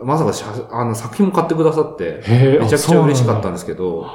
[0.00, 4.06] まさか写あの作品も買ってくださって、めちゃくちゃ嬉しかったんあですけど、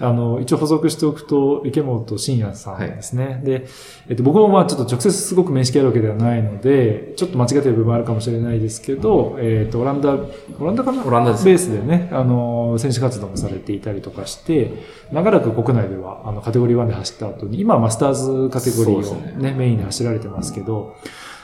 [0.00, 3.42] あの、一応補足しておくと、池本慎也さんですね。
[3.44, 3.66] で、
[4.08, 11.04] えっと、僕もまあちょっと直接すごく面識あるわけではないので、ちょっと間違ってる部分もあるかもしれないですけど、えっと、オランダ、オランダかな？
[11.04, 14.72] オランダですベースでね、あの、選手活動もされていたりとかして、
[15.12, 20.96] 長らく国内では、あの、カテゴリー1で走った後に、今はマスターズカテゴリーをそうですね、メインで走られてますけど、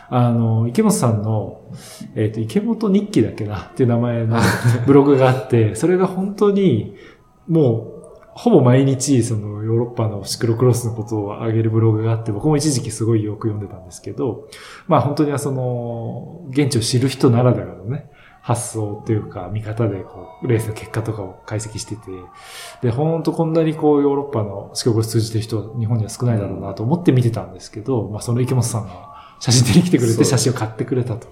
[0.08, 1.60] あの、池本さんの、
[2.14, 3.62] えっ、と、池本日記だっけな？
[3.62, 4.38] っていう名前の
[4.86, 6.96] ブログがあって、それが本当に、
[7.48, 7.95] もう、
[8.36, 14.48] ほぼ毎日、そのヨーロッパのシクロクロスのことを上げるブログがあって、僕も一時期すごいよく読んでたんですけど、
[14.86, 18.10] まあ本当にはその、現地を知る人ならではのね、
[18.42, 22.02] 発想というか、見方でこう、レースの結果とかを解析してて、
[22.82, 31.26] で、本当こんなにこう、ヨーロッパのシクロクロス通じてる人は日本には少ないだろうなと思って見てたんですけど、まあその池本さんが写真展に来てくれて写真を買ってくれたと。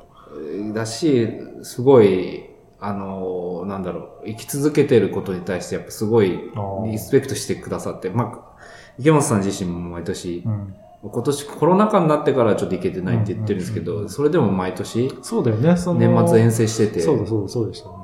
[0.73, 1.29] だし、
[1.63, 2.44] すごい、
[2.81, 6.39] あの、なんだろう、生き続けてることに対してやっぱすごい
[6.87, 8.55] リスペクトしてくださって、まあ、
[8.99, 10.75] 池本さん自身も毎年、うん。
[11.03, 13.99] 今年コロナ禍になってからちょっと行けてないって言ってるんですけど、うん。
[13.99, 16.01] うんうんうんそれでも毎年そうだよね、その。
[16.01, 17.95] 年末遠征してて、そうだそうだそうでしたね。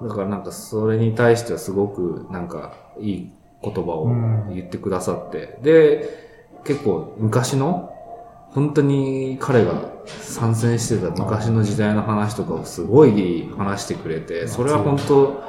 [0.00, 0.08] うん。
[0.08, 3.32] だからなんかそれに対してはすごくなんかいい
[3.62, 4.06] 言葉を
[4.54, 6.30] 言ってくださって、で、
[6.64, 7.94] 結構昔の、
[8.52, 9.72] 本当に彼が
[10.06, 15.42] 参戦してた昔の時代の話とかをすごい話してくれて、それは本当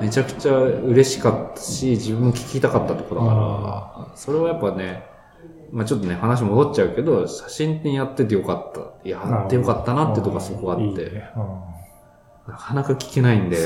[0.00, 5.04] めちゃくちゃ嬉しかったし、自分も聞きたかったところだから、それはやっぱね、
[5.72, 9.08] まあちょっとね話戻っちゃうけど、写真展やっててよかった。
[9.08, 11.30] やってよかったなってとこがそこあって、いいね。
[11.36, 12.52] うん。
[12.52, 13.56] なかなか聞けないんで、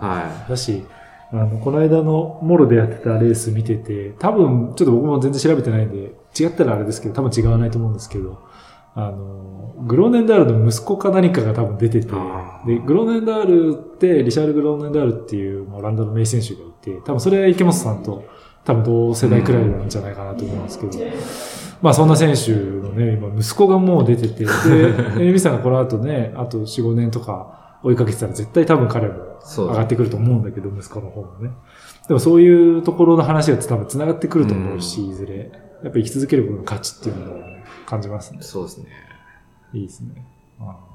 [0.00, 0.84] はだし、
[1.32, 8.38] あの、この間のモロでやってたレース見てて、多分、ちょっと僕も全然調べてないんで、違ったらあれですけど、多分違わないと思うんですけど、
[8.94, 12.06] あの、グローネンダールの息子か何かが多分出てて
[12.66, 18.24] で、グローネンダールって、リシャール・グローネンダールっていうオランダの名選手がいて、多分それは池本さんと
[18.64, 20.98] 多分同世代くらいなんじゃないかなと思うんですけど、
[21.80, 24.50] まあそんな選手のね、今息子がもう出てて、で、
[25.24, 29.14] エミさんがこの後ね、あと4、5年とか追いかけてたら絶対多分彼も
[29.56, 31.50] 上がってくると思うんだけど、息子の方もね。
[32.08, 35.52] でもそういうところの話が多分繋がってくると思うし、いずれ。
[35.82, 37.42] やっぱ生き続けることの価値っていうのを
[37.86, 38.42] 感じますねい。。
[38.42, 38.86] そうですね。
[39.72, 40.24] いいですね。
[40.60, 40.88] ああ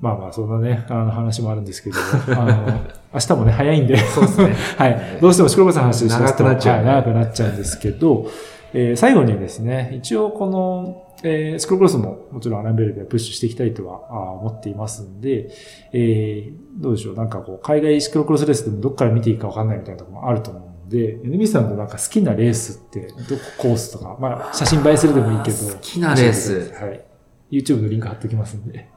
[0.00, 1.96] まあまあ、そんなね、あの話もあるんですけど、
[2.38, 2.80] あの、
[3.14, 4.54] 明日もね、早いんで、そうですね。
[4.76, 5.18] はい。
[5.20, 8.26] どうしてもシクロクロスの話しますと長くなっちゃうはい長くなっちゃうんですけど、
[8.74, 15.48] えー最後にですね、一応この、えーシクロクロスももちろんアランベルではプッシュしていきたいとは思っていますんで、
[15.92, 27.04] えーどうでしょう、なんかこう、海外シクロクロスレースでもどっから見ていいかわかんないみたいなところもあると思うので、NB さんのなんか好きなレースって、どこコースとか、まあ、写真映えするでもいいけど、好きなレースはい。
[27.50, 28.88] YouTube のリンク貼っておきますんで。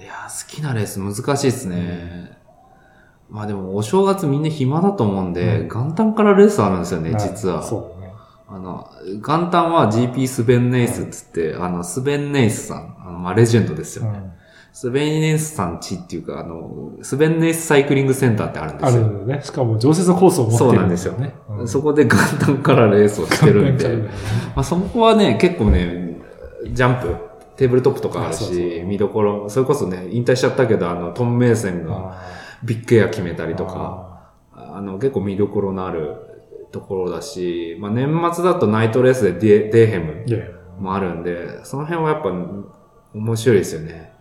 [0.00, 2.38] いやー、好きなレース難しいですね。
[3.28, 7.62] まあでも、お正月みんな暇だと思うんで、うん元旦からレースあるんですよね、実は。
[7.62, 8.14] そうだね。
[8.48, 8.90] あの、
[9.26, 14.18] 元旦は GP スベンネイスっつって、あの、スベンネイスさん、あの、まあ、レジェンドですよね。
[14.18, 14.32] うん。
[14.80, 19.02] スベンネイスさんちっていうか、あの、スベンネイスサイクリングセンターってあるんであすよ。
[19.02, 19.44] るんだよね。
[19.44, 21.34] しかも常設のコースを持ってるそうなんですよね。
[21.48, 23.88] うんそこで元旦からレースをしてるんで、
[24.54, 26.20] まあ、そこはね、結構ね、
[26.70, 27.16] ジャンプ、
[27.56, 32.22] テーブルトップとかあるあそうそうし、見どころ、それこそね、引退しちゃったけど、あの、トム・メイセンがあ
[32.62, 36.14] ビッグエア決めたーりとか、あの、結構見どころのある
[36.70, 40.24] ところだし、まあ、年末だとナイトレースでデデーヘム
[40.80, 42.30] もあるんで、その辺はやっぱ
[43.12, 44.16] 面白いですよね。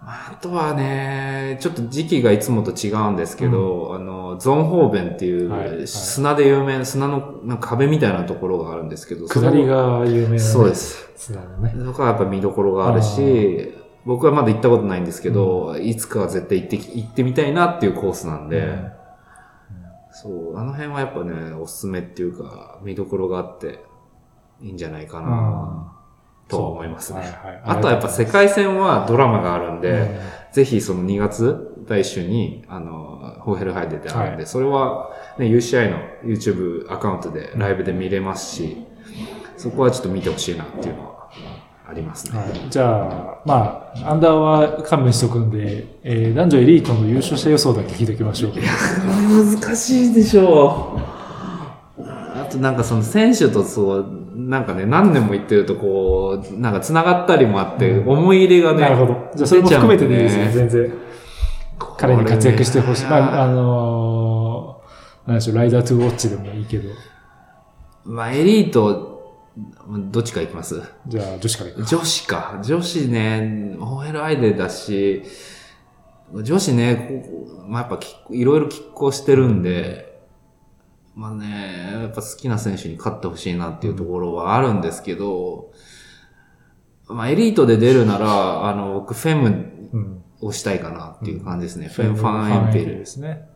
[0.00, 5.68] あとはね、ちょっと時期がいつもと違うんですけど、あの、ゾンホーベンっていはい。
[5.68, 5.78] はい。
[5.78, 10.38] う砂で有名、砂のなんか壁みたいなところがあるんですけど、下りが有名な、ね。
[10.38, 11.10] そうです。
[11.16, 11.74] 砂のね。
[11.84, 13.74] そこはやっぱ見どころがあるし、
[14.06, 18.92] 僕はまだ行ったことないんですけど、いつかは絶対行ってき、行ってみたいなっていうコースなんで、うん。
[20.12, 23.84] そう、あの辺はやっぱね、おすすめっていうか、見どころがあって、
[24.60, 25.24] いいんじゃないかうん。
[25.26, 25.92] な、
[26.48, 27.20] とは思いますね。
[27.20, 38.76] はいはいあとはやっぱ世界戦はドラマがあるんで、うんぜひその2月第1週に、あの、ホーヘルハイデであるんで、はいそれはね、UCI の YouTube アカウントでライブで見れますし、
[39.56, 41.30] そこはちょっと見てほしいなっていうのは
[41.88, 42.38] ありますね。
[42.38, 48.52] はい、じゃあ、まあ、アンダーは勘弁しとくんで、えー男女エリートの優勝者予想だけ聞いておきましょう。
[48.52, 50.98] 難しいでしょ
[51.96, 52.02] う。
[52.04, 59.30] あとなんかその選手とそう、なんかね、何年も言ってるとこう、なんか繋がったりもあって、うん思い入れがね、なるほど。
[59.34, 60.92] じゃあ、それも含めてでいいですね、全然。
[61.96, 63.06] 彼に活躍してほしい。
[63.06, 66.90] まあ、あのー、なんでしょう、ライダートゥーウォッチでもいいけど。
[68.04, 69.36] まあエリート、
[69.88, 70.80] どっちか行きます？
[71.08, 72.60] じゃあ、女子からいく女子か。
[72.62, 75.24] 女子ね、ホエルアイデだし、
[76.32, 77.24] 女子ね、
[77.66, 80.07] まあ、やっぱきいろいろ拮抗してるんで、
[81.18, 85.72] まあね、やっぱ好きな選手に勝ってほしいなっていうところはあるんですけど、
[87.08, 89.48] まあエリートで出るなら、あの、僕フェム
[89.92, 90.24] うん。
[90.40, 91.88] をしたいかなっていう感じですね。
[91.88, 93.06] フフェムファンエンペルで。
[93.06, 93.48] すね。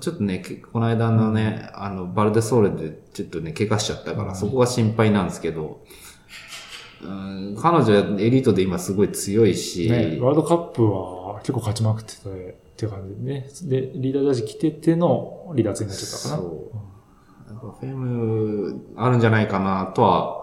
[0.00, 5.84] ちょっとね、けこの間のね、あの、バルデソーレでちょっとね、怪我しちゃったから、うんそこが心配なんですけど、
[7.02, 13.48] うん、彼女はエリートで今すごい強いし、ね、ワールドカップは結構勝ちまくってて、っていう感じでね。
[13.64, 16.42] で、リーダージャージ来てての離脱になっちゃったかな。
[16.42, 16.91] そう。
[17.70, 20.42] フェムあるんじゃないかなとは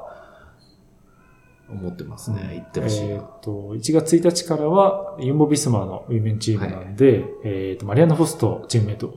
[1.70, 2.50] 思ってますね。
[2.54, 3.16] 言ってほしいな。
[3.16, 9.12] えっ、と、1月1日からは、ユンボビスマのウィメンチームなんで、えっ、と、マリアナ・フォスとチームメイトっ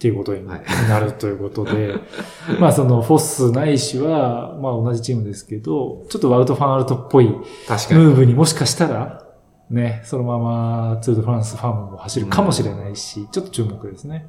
[0.00, 1.94] ていうことにはいなるということで、
[2.60, 7.34] まあそのフォスないしは、まあ同じチームですけど、ちょっとワウト・ファンアルトっぽい
[7.66, 8.04] 確かに。
[8.04, 9.24] ムーブにもしかしたら、
[9.70, 14.28] ね、そのままツール・ド・フランスファームも走るかもしれないし、ちょっと注目ですね。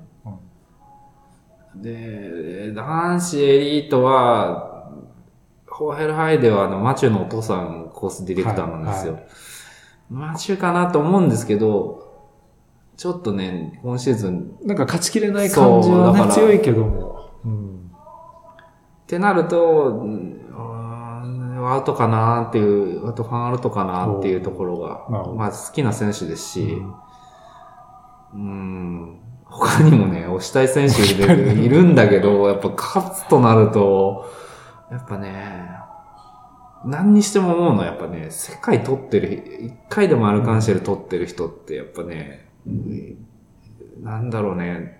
[1.76, 4.91] うんで、男子エリートは、
[5.67, 9.13] ホーヘルハイではあの、マチューのお父さんコースディレクターなんですよ。
[9.13, 9.24] はい。
[10.09, 12.09] マチューかなと思うんですけど、
[12.97, 17.30] ちょっとね、今シーズンなんか勝ちきれない感じはね、強いけども。
[17.45, 17.47] う。
[17.47, 17.91] ん。
[19.03, 20.39] ってなると、うん
[21.70, 25.05] アウトかなっていう、あとファンアウトかなっていうところが
[25.36, 26.78] まあ好きな選手ですし、
[28.34, 28.38] うん。
[28.38, 29.20] うん、
[29.50, 34.32] 他にもね、推したい選手いるいるんだけど、やっぱ勝つとなると、
[34.91, 35.70] やっぱね、
[36.86, 42.47] 何にしても思うのはやっぱね、世界取ってる、一回でもアルカンシェル取ってる人ってやっぱね、
[44.02, 45.00] なんだろうね、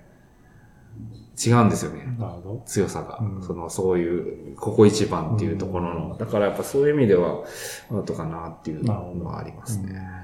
[1.46, 2.04] 違うんですよね。
[2.20, 2.64] なるほど。
[2.66, 7.44] 強さが、うんその、そういう、ここ一番っていうところの、だからやっぱそういう意味では、
[7.92, 10.19] アウトかなっていうのはありますね。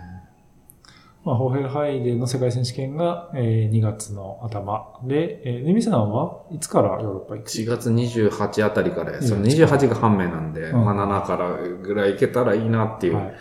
[1.26, 10.86] まあ、ホーヘルハイデの世界選手権が、えー2月の頭で、えー、ネミさんはいつからヨーロッパ行く？4月28あたりから、その28 28が半名なんで、うん。
[10.86, 13.26] まあ7からぐらいいけたらいいなっていう、はい。
[13.26, 13.36] はい。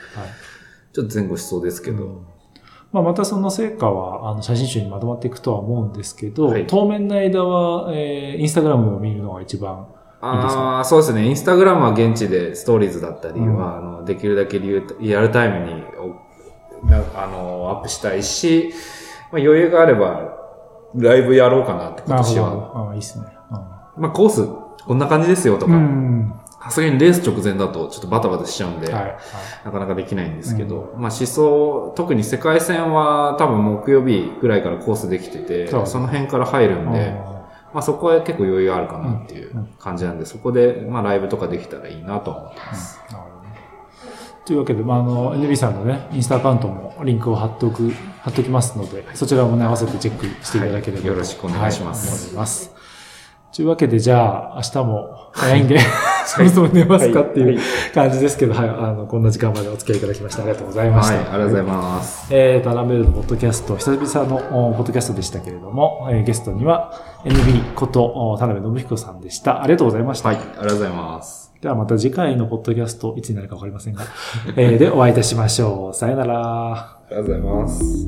[0.94, 2.26] ちょっと前後しそうですけど、うん。
[2.90, 6.66] まあ、またその成果は、あの、写真集にまとまっていくとは思うんですけど、はい。
[6.66, 9.88] 当面の間は、えー、インスタグラムを見るのが一番、
[10.22, 11.26] ああ、そうですね。
[11.26, 15.82] インスタグラムは現地でストーリーズだったりは、あの、できるだけリアルタイムに
[16.90, 18.72] あの、アップしたいし、
[19.32, 20.32] まあ、余裕があれば、
[20.94, 22.50] ライブやろうかなって今年は。
[22.50, 22.72] ど。
[22.74, 23.26] ああ、いいっすね。
[23.96, 24.46] まあ、コース、
[24.86, 25.72] こんな感じですよとうん。
[25.72, 26.34] か、うん。
[26.64, 29.02] さすがにレース直前だとちょっとバタバタしちゃうんで、はい。
[29.02, 29.16] はい
[29.64, 43.00] なかなかできないんですけど、まあ思想、特に世界戦は多分木曜日ぐらいからコースできてて、その辺から入るんで、あまあそこは結構余裕あるかなっていううんうん感じなんで、そこでまあライブとかできたらいいなとは思ってます。
[43.08, 43.33] ーなるほどね。
[44.44, 47.90] というわけで、まあ、あの、NB さんのね、インスタアカウントもリンクを貼っておく、
[48.20, 52.74] 貼っておきますので、そちらもね、合わせてチェックしていただければと、はいよろしくお願いしますはい思います。
[53.54, 55.78] というわけで、じゃあ、明日も早いんで、
[56.26, 57.60] そろそろ寝ますかっていう
[57.94, 61.14] 感じですけど、はい、あの、こんな時間までお付き合いいただきましてありがとうございました。
[61.14, 62.26] はい、ありがとうございます。
[62.30, 66.92] えーと、アランベルのポッドキャスト、久々のおポッドキャストでしたけれども、えーゲストには
[67.24, 69.62] NB ことお田辺信彦さんでした。
[69.62, 70.28] ありがとうございました。
[70.28, 71.43] はい、ありがとうございます。
[71.64, 74.04] ではまた次回のポッドキャスト、いつになるかわかりませんが、
[74.54, 75.96] えーでお会いいたしましょう。
[75.96, 76.76] さよなら。
[76.76, 78.06] ありがとうございます。